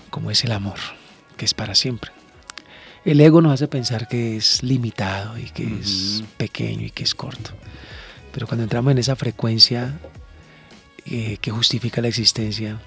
Como 0.10 0.32
es 0.32 0.44
el 0.44 0.52
amor, 0.52 0.80
que 1.38 1.46
es 1.46 1.54
para 1.54 1.76
siempre. 1.76 2.12
El 3.06 3.22
ego 3.22 3.42
nos 3.42 3.54
hace 3.54 3.68
pensar 3.68 4.08
que 4.08 4.38
es 4.38 4.62
limitado 4.62 5.38
y 5.38 5.46
que 5.46 5.80
es 5.80 6.24
pequeño 6.38 6.86
y 6.86 6.92
que 6.92 7.04
es 7.04 7.16
corto. 7.16 7.52
Pero 8.32 8.48
cuando 8.48 8.64
entramos 8.64 8.92
en 8.92 8.98
esa 8.98 9.16
frecuencia 9.16 10.00
eh, 11.06 11.38
que 11.42 11.52
justifica 11.52 12.02
la 12.02 12.10
existencia, 12.10 12.80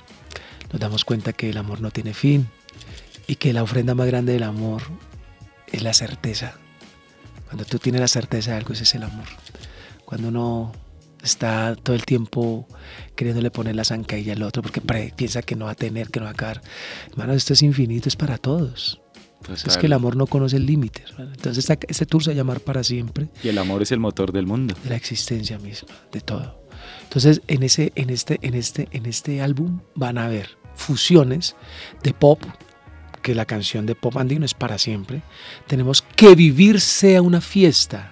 nos 0.70 0.80
damos 0.80 1.04
cuenta 1.04 1.32
que 1.32 1.50
el 1.50 1.56
amor 1.56 1.80
no 1.80 1.90
tiene 1.90 2.14
fin 2.14 2.48
y 3.26 3.37
que 3.37 3.52
la 3.52 3.62
ofrenda 3.62 3.94
más 3.94 4.06
grande 4.06 4.32
del 4.32 4.42
amor 4.42 4.82
es 5.66 5.82
la 5.82 5.94
certeza. 5.94 6.54
Cuando 7.46 7.64
tú 7.64 7.78
tienes 7.78 8.00
la 8.00 8.08
certeza 8.08 8.52
de 8.52 8.58
algo, 8.58 8.72
ese 8.72 8.85
es 8.85 8.94
el 8.94 9.02
amor. 9.02 9.26
Cuando 10.04 10.28
uno 10.28 10.72
está 11.22 11.76
todo 11.76 11.94
el 11.94 12.04
tiempo 12.04 12.66
queriéndole 13.14 13.50
poner 13.50 13.76
la 13.76 13.85
zancadilla 13.85 14.32
al 14.32 14.42
otro 14.42 14.62
porque 14.62 14.80
piensa 15.14 15.42
que 15.42 15.56
no 15.56 15.66
va 15.66 15.72
a 15.72 15.76
tener, 15.76 16.11
que 16.11 16.20
no 16.20 16.24
va 16.24 16.30
a 16.30 16.35
acabar. 16.35 16.62
Hermano, 17.11 17.32
esto 17.32 17.52
es 17.52 17.62
infinito, 17.62 18.08
es 18.08 18.16
para 18.16 18.38
todos. 18.38 19.00
Es 19.50 19.76
que 19.76 19.87
el 19.87 19.92
amor 19.92 20.16
no 20.16 20.26
conoce 20.26 20.58
límites. 20.58 21.06
Entonces, 21.18 21.68
este 21.88 22.06
tour 22.06 22.22
se 22.22 22.30
va 22.30 22.35
a 22.35 22.37
llamar 22.37 22.61
para 22.61 22.85
siempre 22.85 23.28
Y 23.42 23.48
el 23.48 23.58
amor 23.58 23.82
es 23.82 23.92
el 23.92 23.98
motor 23.98 24.32
del 24.32 24.46
mundo. 24.46 24.74
de 24.82 24.90
la 24.90 24.96
existencia 24.96 25.58
misma, 25.58 25.88
de 26.12 26.20
todo. 26.20 26.62
Entonces, 27.04 27.42
en, 27.48 27.62
ese, 27.62 27.92
en, 27.94 28.11
este, 28.11 28.38
en, 28.42 28.54
este, 28.54 28.88
en 28.92 29.06
este 29.06 29.42
álbum 29.42 29.80
van 29.94 30.18
a 30.18 30.26
haber 30.26 30.56
fusiones 30.74 31.56
de 32.02 32.12
pop, 32.12 32.42
que 33.22 33.35
la 33.35 33.44
canción 33.44 33.87
de 33.87 33.94
pop 33.94 34.16
andino 34.16 34.44
es 34.44 34.54
para 34.54 34.78
siempre. 34.78 35.22
Tenemos 35.66 36.02
que 36.02 36.35
vivir 36.35 36.80
sea 36.80 37.22
una 37.22 37.40
fiesta, 37.40 38.12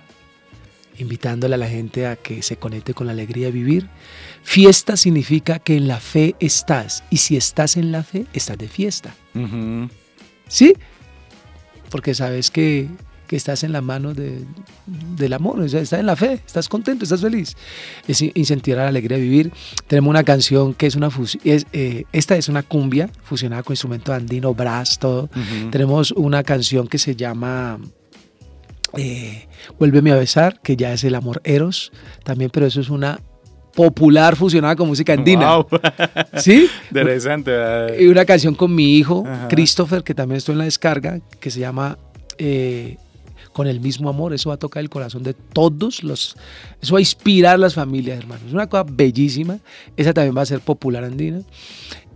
invitándole 1.01 1.55
a 1.55 1.59
la 1.59 1.69
gente 1.69 2.07
a 2.07 2.17
que 2.17 2.43
se 2.43 2.57
conecte 2.57 2.95
con 2.95 3.07
la 3.07 3.13
alegría 3.13 3.47
de 3.47 3.53
vivir. 3.53 3.89
Fiesta 4.43 4.97
significa 4.97 5.59
que 5.59 5.77
en 5.77 5.89
la 5.89 5.99
fe 6.01 6.35
estás, 6.41 7.03
y 7.11 7.19
si 7.19 7.37
estás 7.37 7.77
en 7.77 7.93
la 7.93 8.03
fe, 8.03 8.27
estás 8.33 8.59
de 8.59 8.69
fiesta. 8.69 9.15
¿Sí? 10.49 10.75
Porque 11.91 12.15
sabes 12.15 12.51
que, 12.51 12.89
que 13.27 13.37
estás 13.37 13.63
en 13.65 13.73
la 13.73 13.81
mano 13.81 14.15
de- 14.15 14.45
del 14.87 15.33
amor, 15.33 15.61
o 15.61 15.69
sea, 15.69 15.81
estás 15.81 16.01
en 16.01 16.07
la 16.07 16.17
fe, 16.17 16.35
estás 16.47 16.69
contento, 16.69 17.05
estás 17.05 17.21
feliz. 17.21 17.57
Es 18.09 18.21
in- 18.23 18.33
incentivar 18.35 18.83
la 18.85 18.89
alegría 18.89 19.17
de 19.19 19.23
vivir. 19.25 19.53
Tenemos 19.87 20.11
una 20.11 20.25
canción 20.25 20.75
que 20.75 20.87
es 20.87 20.95
una 20.97 21.11
fusión, 21.11 21.43
es, 21.45 21.67
eh, 21.73 22.05
esta 22.13 22.37
es 22.37 22.49
una 22.49 22.63
cumbia 22.63 23.09
fusionada 23.23 23.63
con 23.63 23.73
instrumento 23.75 24.13
andino, 24.13 24.55
brass, 24.55 24.99
todo. 24.99 25.29
Tenemos 25.71 26.11
una 26.13 26.43
canción 26.43 26.87
que 26.89 26.99
se 26.99 27.15
llama 27.17 27.79
eh, 28.97 29.47
Vuélveme 29.79 30.13
a 30.13 30.17
besar, 30.17 30.61
que 30.61 30.77
ya 30.77 30.93
es 30.93 31.05
el 31.05 31.15
amor 31.15 31.41
eros, 31.45 31.93
también, 32.25 32.51
pero 32.51 32.67
eso 32.67 32.81
es 32.81 32.91
una 32.91 33.21
popular 33.75 34.37
fusionada 34.37 34.77
con 34.77 34.89
música 34.89 35.13
andina. 35.13 35.57
Wow. 35.57 35.67
¿Sí? 36.37 36.69
Interesante. 36.89 37.53
Y 37.99 38.07
una 38.07 38.25
canción 38.25 38.55
con 38.55 38.75
mi 38.75 38.97
hijo, 38.97 39.25
Ajá. 39.27 39.49
Christopher, 39.49 40.03
que 40.03 40.15
también 40.15 40.39
estoy 40.39 40.53
en 40.53 40.59
la 40.59 40.65
descarga, 40.65 41.21
que 41.41 41.51
se 41.51 41.61
llama 41.61 41.99
eh, 42.39 42.97
Con 43.53 43.67
el 43.67 43.81
mismo 43.81 44.09
amor. 44.09 44.33
Eso 44.33 44.49
va 44.49 44.57
a 44.57 44.59
tocar 44.59 44.83
el 44.83 44.91
corazón 44.91 45.23
de 45.23 45.35
todos 45.35 46.03
los... 46.03 46.37
Eso 46.81 46.95
va 46.95 46.99
a 46.99 47.01
inspirar 47.01 47.59
las 47.59 47.75
familias, 47.75 48.19
hermanos. 48.19 48.45
Es 48.49 48.53
una 48.53 48.69
cosa 48.69 48.85
bellísima. 48.91 49.59
Esa 49.97 50.13
también 50.13 50.37
va 50.37 50.43
a 50.43 50.47
ser 50.47 50.61
popular 50.61 51.05
andina. 51.05 51.41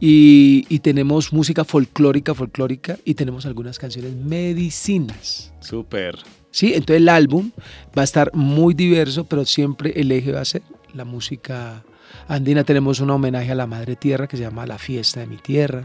Y, 0.01 0.67
y 0.69 0.81
tenemos 0.81 1.33
música 1.33 1.65
folclórica, 1.65 2.35
folclórica, 2.35 2.99
y 3.05 3.15
tenemos 3.15 3.47
algunas 3.47 3.79
canciones 3.79 4.15
medicinas. 4.15 5.53
Súper. 5.61 6.19
¿Sí? 6.55 6.69
Entonces 6.75 6.99
el 6.99 7.09
álbum 7.09 7.51
va 7.99 8.03
a 8.03 8.05
estar 8.05 8.31
muy 8.33 8.75
diverso, 8.75 9.25
pero 9.25 9.45
siempre 9.45 9.93
el 9.97 10.13
eje 10.13 10.31
va 10.31 10.41
a 10.41 10.45
ser 10.45 10.63
la 10.95 11.05
música 11.05 11.83
andina. 12.29 12.63
Tenemos 12.63 13.01
un 13.01 13.11
homenaje 13.11 13.51
a 13.51 13.57
la 13.57 13.67
Madre 13.67 13.97
Tierra 13.97 14.29
que 14.29 14.37
se 14.37 14.45
llama 14.45 14.65
La 14.65 14.79
Fiesta 14.79 15.19
de 15.21 15.27
mi 15.27 15.37
Tierra. 15.37 15.85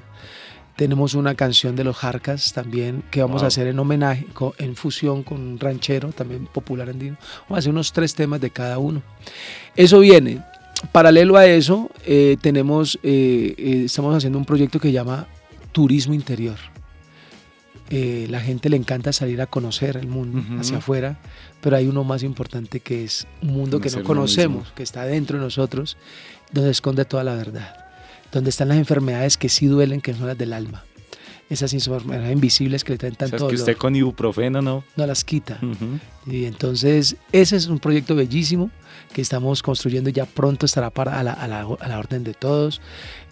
Tenemos 0.76 1.16
una 1.16 1.34
canción 1.34 1.76
de 1.76 1.84
los 1.84 1.98
Jarcas 1.98 2.54
también 2.54 3.04
que 3.10 3.22
vamos 3.22 3.42
Wow. 3.42 3.46
a 3.46 3.48
hacer 3.48 3.68
en 3.68 3.80
homenaje, 3.80 4.28
en 4.60 4.76
fusión 4.76 5.24
con 5.24 5.42
un 5.42 5.60
ranchero 5.60 6.12
también 6.12 6.46
popular 6.46 6.88
andino. 6.90 7.18
Vamos 7.50 7.58
a 7.58 7.60
hacer 7.60 7.72
unos 7.72 7.92
tres 7.92 8.14
temas 8.14 8.40
de 8.40 8.52
cada 8.52 8.78
uno. 8.78 9.02
Eso 9.76 10.00
viene. 10.00 10.42
Paralelo 10.94 11.36
a 11.36 11.46
eso, 11.48 11.90
eh, 12.06 12.38
tenemos, 12.42 12.98
eh, 13.04 13.56
eh, 13.58 13.82
estamos 13.86 14.16
haciendo 14.16 14.38
un 14.38 14.46
proyecto 14.46 14.80
que 14.80 14.90
se 14.90 14.94
llama 14.94 15.28
Turismo 15.74 16.14
Interior. 16.14 16.56
Eh, 17.91 18.28
la 18.30 18.39
gente 18.39 18.69
le 18.69 18.78
encanta 18.78 19.12
salir 19.12 19.41
a 19.41 19.47
conocer 19.47 19.97
el 19.97 20.08
mundo 20.08 20.43
hacia 20.60 20.78
afuera, 20.78 21.17
pero 21.62 21.75
hay 21.75 21.88
uno 21.88 22.04
más 22.04 22.21
importante 22.21 22.82
que 22.82 23.04
es 23.04 23.25
un 23.41 23.54
mundo 23.54 23.80
que 23.80 23.89
no 23.89 24.04
conocemos, 24.04 24.71
que 24.73 24.84
está 24.84 25.06
dentro 25.06 25.38
de 25.38 25.43
nosotros, 25.43 25.97
donde 26.52 26.69
esconde 26.69 27.06
toda 27.06 27.23
la 27.23 27.34
verdad, 27.34 27.75
donde 28.32 28.52
están 28.52 28.67
las 28.67 28.78
enfermedades 28.78 29.38
que 29.38 29.49
sí 29.49 29.65
duelen, 29.65 30.02
que 30.02 30.13
son 30.13 30.28
las 30.28 30.38
del 30.38 30.54
alma. 30.54 30.84
Esas 31.50 31.74
enfermedades 31.74 32.32
invisibles 32.32 32.84
que 32.84 32.94
le 32.94 32.98
traen 32.98 33.16
tanto 33.16 33.36
o 33.36 33.40
sea, 33.40 33.48
es 33.48 33.54
que 33.54 33.60
usted 33.60 33.78
con 33.78 33.96
ibuprofeno 33.96 34.62
no... 34.62 34.84
No 34.96 35.06
las 35.08 35.24
quita. 35.24 35.60
Y 36.26 36.46
entonces 36.46 37.16
ese 37.32 37.56
es 37.56 37.68
un 37.68 37.80
proyecto 37.80 38.16
bellísimo 38.16 38.70
que 39.14 39.22
estamos 39.22 39.64
construyendo 39.64 40.10
ya 40.10 40.26
pronto 40.26 40.66
estará 40.66 40.90
para 40.92 41.20
a 41.20 41.24
la, 41.24 41.34
a 41.34 41.48
la, 41.48 41.62
a 41.62 41.88
la 41.88 42.00
orden 42.00 42.24
de 42.24 42.34
todos. 42.34 42.82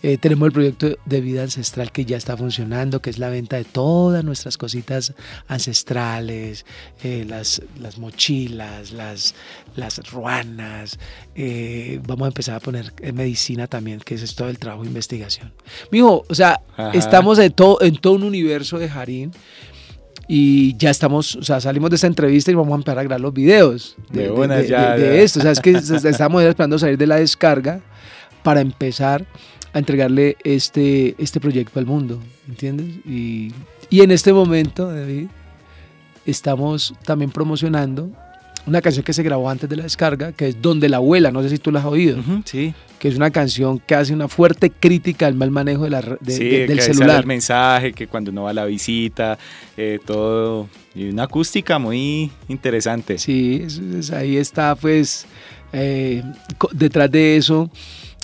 Eh, 0.04 0.18
tenemos 0.18 0.48
el 0.48 0.54
proyecto 0.54 0.98
de 1.06 1.22
vida 1.22 1.44
ancestral 1.44 1.92
que 1.92 2.06
ya 2.06 2.18
está 2.18 2.38
funcionando, 2.38 3.02
que 3.02 3.10
es 3.10 3.18
la 3.18 3.30
venta 3.30 3.58
de 3.58 3.64
todas 3.64 4.24
nuestras 4.24 4.58
cositas 4.58 5.14
ancestrales, 5.48 6.66
eh, 7.04 7.26
las, 7.28 7.62
las 7.80 7.98
mochilas, 7.98 8.92
las, 8.92 9.34
las 9.76 10.12
ruanas. 10.12 11.00
Eh, 11.36 12.00
vamos 12.06 12.26
a 12.26 12.28
empezar 12.28 12.56
a 12.56 12.60
poner 12.60 12.94
medicina 13.14 13.68
también, 13.68 14.00
que 14.00 14.16
es 14.16 14.36
todo 14.36 14.50
el 14.50 14.60
trabajo 14.60 14.84
de 14.84 14.90
investigación. 14.90 15.52
Mijo, 15.92 16.26
o 16.28 16.36
sea, 16.36 16.62
Ajá. 16.74 16.92
estamos 16.92 17.40
en 17.40 17.52
todo, 17.52 17.82
en 17.82 17.98
todo 17.98 18.07
un 18.12 18.24
universo 18.24 18.80
de 18.80 18.90
Jarín 18.90 19.32
y 20.28 20.76
ya 20.78 20.90
estamos, 20.90 21.36
o 21.36 21.44
sea, 21.44 21.62
salimos 21.62 21.90
de 21.90 21.96
esta 21.96 22.08
entrevista 22.08 22.52
y 22.52 22.56
vamos 22.56 22.74
a 22.74 22.76
empezar 22.76 23.00
a 23.00 23.04
grabar 23.04 23.22
los 23.22 23.34
videos 23.34 23.96
de, 24.12 24.24
de, 24.24 24.30
buenas 24.30 24.64
de, 24.64 24.68
ya, 24.68 24.98
de, 24.98 25.16
ya. 25.16 25.22
esto. 25.22 25.40
O 25.40 25.42
sea, 25.42 25.52
es 25.52 25.62
que 25.62 25.72
estamos 26.10 26.44
esperando 26.44 26.78
salir 26.78 26.98
de 26.98 27.08
la 27.08 27.16
descarga 27.16 27.80
para 28.44 28.60
empezar 28.60 29.26
a 29.74 29.80
entregarle 29.80 30.36
este, 30.44 31.16
este 31.18 31.40
proyecto 31.40 31.80
al 31.80 31.86
mundo, 31.86 32.20
¿entiendes? 32.48 32.88
Y, 33.06 33.54
y 33.90 34.02
en 34.02 34.12
este 34.12 34.34
momento, 34.34 34.92
David, 34.92 35.28
estamos 36.26 36.94
también 37.06 37.32
promocionando 37.32 38.12
una 38.68 38.82
canción 38.82 39.04
que 39.04 39.14
se 39.14 39.24
grabó 39.24 39.50
antes 39.50 39.70
de 39.70 39.76
la 39.76 39.84
descarga, 39.84 40.34
que 40.34 40.50
es 40.50 40.62
Donde 40.62 40.90
la 40.90 40.98
abuela, 40.98 41.32
no 41.32 41.42
sé 41.42 41.50
si 41.50 41.58
tú 41.58 41.72
la 41.72 41.80
has 41.80 41.86
oído. 41.86 42.18
Uh 42.18 42.22
-huh, 42.22 42.42
sí. 42.46 42.74
Que 43.00 43.08
es 43.08 43.16
una 43.16 43.32
canción 43.32 43.80
que 43.80 43.96
hace 43.96 44.14
una 44.14 44.28
fuerte 44.28 44.70
crítica 44.70 45.28
al 45.28 45.36
mal 45.36 45.52
manejo 45.52 45.84
de 45.84 45.90
la, 45.90 46.02
de, 46.02 46.32
sí, 46.32 46.44
de, 46.44 46.68
del 46.68 46.78
que 46.78 46.84
celular. 46.84 47.22
el 47.22 47.28
mensaje, 47.28 47.94
que 47.94 48.08
cuando 48.08 48.32
uno 48.32 48.44
va 48.44 48.50
a 48.50 48.54
la 48.54 48.66
visita, 48.66 49.38
eh, 49.78 50.00
todo. 50.06 50.68
Y 50.96 51.10
una 51.10 51.24
acústica 51.24 51.80
muy 51.80 52.32
interesante. 52.48 53.18
Sí, 53.18 53.62
es, 53.64 53.78
es, 53.78 54.12
ahí 54.12 54.38
está, 54.38 54.76
pues, 54.76 55.26
eh, 55.74 56.24
detrás 56.74 57.12
de 57.12 57.38
eso 57.38 57.70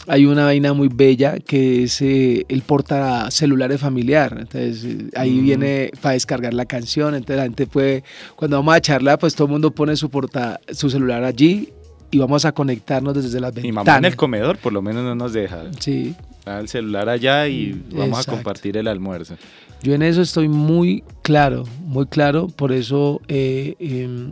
hay 0.08 0.26
una 0.26 0.46
vaina 0.46 0.74
muy 0.74 0.90
bella 0.90 1.40
que 1.40 1.84
es 1.84 2.02
eh, 2.02 2.46
el 2.50 2.62
porta 2.62 3.30
celulares 3.32 3.80
familiar. 3.80 4.36
Entonces 4.40 4.84
eh, 4.84 5.10
ahí 5.16 5.32
mm. 5.32 5.44
viene 5.44 5.92
para 6.02 6.14
descargar 6.14 6.54
la 6.54 6.66
canción. 6.66 7.16
Entonces 7.16 7.38
la 7.38 7.44
gente 7.44 7.68
puede, 7.68 8.04
cuando 8.36 8.58
vamos 8.58 8.76
a 8.76 8.82
charlar, 8.82 9.20
pues 9.20 9.36
todo 9.36 9.48
el 9.48 9.52
mundo 9.52 9.72
pone 9.72 9.96
su, 9.96 10.10
porta, 10.10 10.60
su 10.72 10.90
celular 10.90 11.24
allí 11.24 11.70
y 12.12 12.18
vamos 12.20 12.46
a 12.46 12.52
conectarnos 12.52 13.16
desde 13.16 13.40
las 13.40 13.54
ventanas. 13.54 13.64
Mi 13.64 13.72
mamá 13.72 13.98
en 13.98 14.06
el 14.06 14.16
comedor 14.16 14.58
por 14.58 14.74
lo 14.74 14.82
menos 14.82 15.04
no 15.04 15.16
nos 15.16 15.34
deja. 15.34 15.64
Sí. 15.80 16.16
El 16.46 16.68
celular 16.68 17.08
allá 17.08 17.48
y 17.48 17.72
vamos 17.92 18.20
Exacto. 18.20 18.32
a 18.32 18.34
compartir 18.36 18.78
el 18.78 18.88
almuerzo. 18.88 19.36
Yo 19.82 19.94
en 19.94 20.02
eso 20.02 20.22
estoy 20.22 20.48
muy 20.48 21.04
claro, 21.22 21.66
muy 21.82 22.06
claro. 22.06 22.48
Por 22.48 22.72
eso 22.72 23.22
eh, 23.28 23.76
eh, 23.80 24.32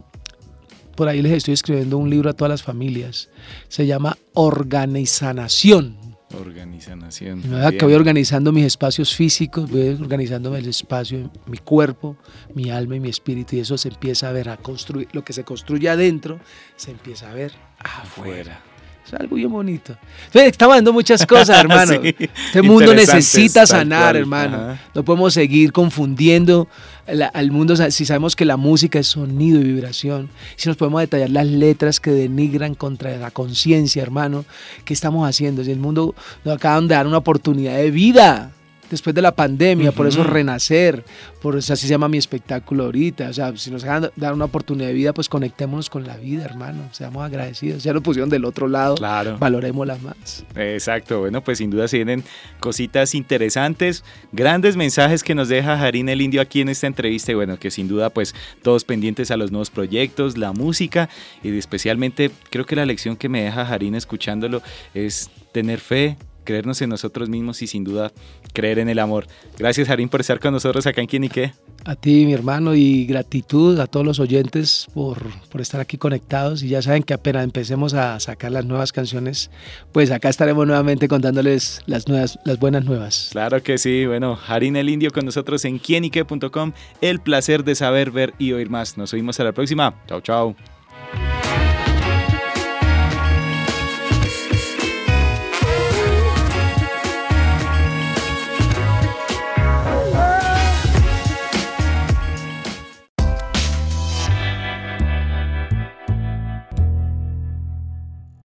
por 1.02 1.10
ahí 1.10 1.20
les 1.24 1.32
estoy 1.32 1.56
escribiendo 1.56 1.98
un 1.98 2.12
libro 2.12 2.30
a 2.30 2.34
todas 2.34 2.52
las 2.52 2.62
familias. 2.62 3.28
Se 3.70 3.88
llama 3.88 4.20
Organizanación. 4.36 5.98
Organización. 6.40 7.42
Que 7.42 7.86
voy 7.86 7.96
organizando 7.96 8.52
mis 8.52 8.66
espacios 8.66 9.16
físicos, 9.16 9.68
voy 9.72 9.98
organizando 10.00 10.56
el 10.56 10.68
espacio, 10.68 11.32
mi 11.48 11.58
cuerpo, 11.58 12.18
mi 12.54 12.70
alma 12.70 12.98
y 12.98 13.00
mi 13.00 13.10
espíritu, 13.10 13.56
y 13.56 13.62
eso 13.62 13.80
se 13.80 13.88
empieza 13.88 14.30
a 14.30 14.32
ver, 14.32 14.50
a 14.50 14.58
construir, 14.58 15.08
lo 15.12 15.24
que 15.24 15.34
se 15.34 15.44
construye 15.44 15.90
adentro, 15.90 16.40
se 16.76 16.92
empieza 16.92 17.32
a 17.32 17.34
ver 17.34 17.52
afuera. 17.80 18.62
Es 19.06 19.14
algo 19.14 19.36
bien 19.36 19.52
bonito. 19.52 19.96
Estamos 20.34 20.76
dando 20.76 20.94
muchas 20.94 21.26
cosas, 21.26 21.60
hermano. 21.62 21.94
sí, 22.02 22.16
este 22.20 22.62
mundo 22.62 22.94
necesita 22.94 23.66
sanar, 23.66 24.16
hermano. 24.16 24.58
Ajá. 24.58 24.80
No 24.94 25.04
podemos 25.04 25.34
seguir 25.34 25.72
confundiendo 25.72 26.68
la, 27.08 27.28
al 27.28 27.52
mundo 27.52 27.76
si 27.76 28.06
sabemos 28.06 28.36
que 28.36 28.46
la 28.46 28.58
música 28.58 29.00
es 29.00 29.08
sonido 29.08 29.60
y 29.60 29.64
vibración. 29.64 30.30
Si 30.56 30.70
nos 30.70 30.78
podemos 30.78 31.02
detallar 31.02 31.32
las 31.32 31.48
letras 31.48 32.00
que 32.00 32.12
denigran 32.12 32.76
contra 32.76 33.18
la 33.18 33.32
conciencia, 33.32 34.02
hermano, 34.02 34.46
¿qué 34.86 34.94
estamos 34.94 35.28
haciendo? 35.28 35.64
Si 35.64 35.72
el 35.72 35.80
mundo 35.80 36.16
nos 36.46 36.56
acaban 36.56 36.88
de 36.88 36.96
dar 36.96 37.08
una 37.08 37.18
oportunidad 37.18 37.78
de 37.78 37.92
vida 37.92 38.52
después 38.92 39.16
de 39.16 39.22
la 39.22 39.32
pandemia, 39.32 39.90
uh 39.90 39.94
-huh. 39.94 39.96
por 39.96 40.08
eso 40.08 40.24
renacer, 40.24 41.04
por 41.42 41.58
eso 41.58 41.74
así 41.74 41.88
se 41.88 41.92
llama 41.92 42.08
mi 42.08 42.18
espectáculo 42.18 42.86
ahorita, 42.86 43.30
o 43.30 43.34
sea, 43.34 43.56
si 43.58 43.72
nos 43.72 43.82
dejan 43.82 44.12
dar 44.16 44.34
una 44.34 44.46
oportunidad 44.46 44.88
de 44.88 44.94
vida, 44.94 45.14
pues 45.14 45.30
conectémonos 45.30 45.90
con 45.90 46.06
la 46.06 46.18
vida, 46.18 46.46
hermano, 46.46 46.90
seamos 46.92 47.24
agradecidos, 47.24 47.84
ya 47.84 47.94
lo 47.94 48.02
pusieron 48.02 48.30
del 48.30 48.46
otro 48.46 48.68
lado, 48.68 48.96
claro. 48.96 49.38
valoremosla 49.40 49.98
más. 49.98 50.46
Exacto, 50.56 51.20
bueno, 51.20 51.42
pues 51.42 51.58
sin 51.58 51.70
duda 51.70 51.88
se 51.88 51.98
vienen 51.98 52.24
cositas 52.60 53.16
interesantes, 53.16 54.04
grandes 54.32 54.76
mensajes 54.76 55.24
que 55.24 55.34
nos 55.36 55.50
deja 55.50 55.78
Jarín 55.78 56.10
el 56.10 56.22
Indio 56.22 56.42
aquí 56.42 56.62
en 56.62 56.70
esta 56.70 56.88
entrevista 56.88 57.32
y 57.32 57.36
bueno, 57.36 57.58
que 57.58 57.72
sin 57.72 57.88
duda 57.88 58.10
pues 58.10 58.36
todos 58.62 58.84
pendientes 58.84 59.32
a 59.32 59.38
los 59.38 59.52
nuevos 59.52 59.70
proyectos, 59.70 60.38
la 60.38 60.52
música 60.52 61.10
y 61.44 61.58
especialmente 61.58 62.32
creo 62.50 62.66
que 62.66 62.76
la 62.76 62.86
lección 62.86 63.16
que 63.16 63.30
me 63.30 63.44
deja 63.44 63.66
Jarín 63.66 63.96
escuchándolo 63.96 64.62
es 64.94 65.30
tener 65.52 65.80
fe, 65.80 66.18
creernos 66.44 66.82
en 66.82 66.90
nosotros 66.90 67.30
mismos 67.30 67.62
y 67.62 67.68
sin 67.68 67.84
duda 67.84 68.12
creer 68.54 68.80
en 68.80 68.90
el 68.90 69.00
amor. 69.00 69.28
Gracias, 69.58 69.90
Harín, 69.90 70.10
por 70.10 70.22
estar 70.22 70.40
con 70.40 70.54
nosotros 70.54 70.86
acá 70.88 71.02
en 71.02 71.08
Quién 71.08 71.24
y 71.24 71.30
Qué. 71.30 71.54
A 71.86 71.96
ti, 71.96 72.26
mi 72.26 72.34
hermano, 72.34 72.76
y 72.76 73.06
gratitud 73.06 73.80
a 73.80 73.88
todos 73.88 74.06
los 74.06 74.20
oyentes 74.20 74.88
por, 74.94 75.20
por 75.50 75.62
estar 75.62 75.82
aquí 75.82 75.98
conectados. 75.98 76.62
Y 76.64 76.70
ya 76.70 76.82
saben 76.82 77.04
que 77.04 77.14
apenas 77.14 77.44
empecemos 77.44 77.94
a 77.94 78.20
sacar 78.20 78.52
las 78.52 78.66
nuevas 78.66 78.92
canciones, 78.92 79.50
pues 79.92 80.12
acá 80.12 80.30
estaremos 80.30 80.68
nuevamente 80.68 81.08
contándoles 81.08 81.82
las, 81.86 82.08
nuevas, 82.08 82.40
las 82.46 82.60
buenas 82.60 82.86
nuevas. 82.86 83.30
Claro 83.32 83.64
que 83.64 83.78
sí. 83.78 84.06
Bueno, 84.06 84.38
Harín 84.48 84.76
el 84.76 84.90
Indio 84.90 85.12
con 85.12 85.26
nosotros 85.26 85.66
en 85.66 85.80
quienique.com. 85.80 86.74
El 87.02 87.20
placer 87.20 87.64
de 87.64 87.76
saber, 87.76 88.12
ver 88.12 88.34
y 88.38 88.54
oír 88.54 88.70
más. 88.70 88.98
Nos 88.98 89.14
oímos 89.14 89.40
a 89.40 89.44
la 89.44 89.52
próxima. 89.52 89.96
Chao, 90.08 90.22
chao. 90.22 90.56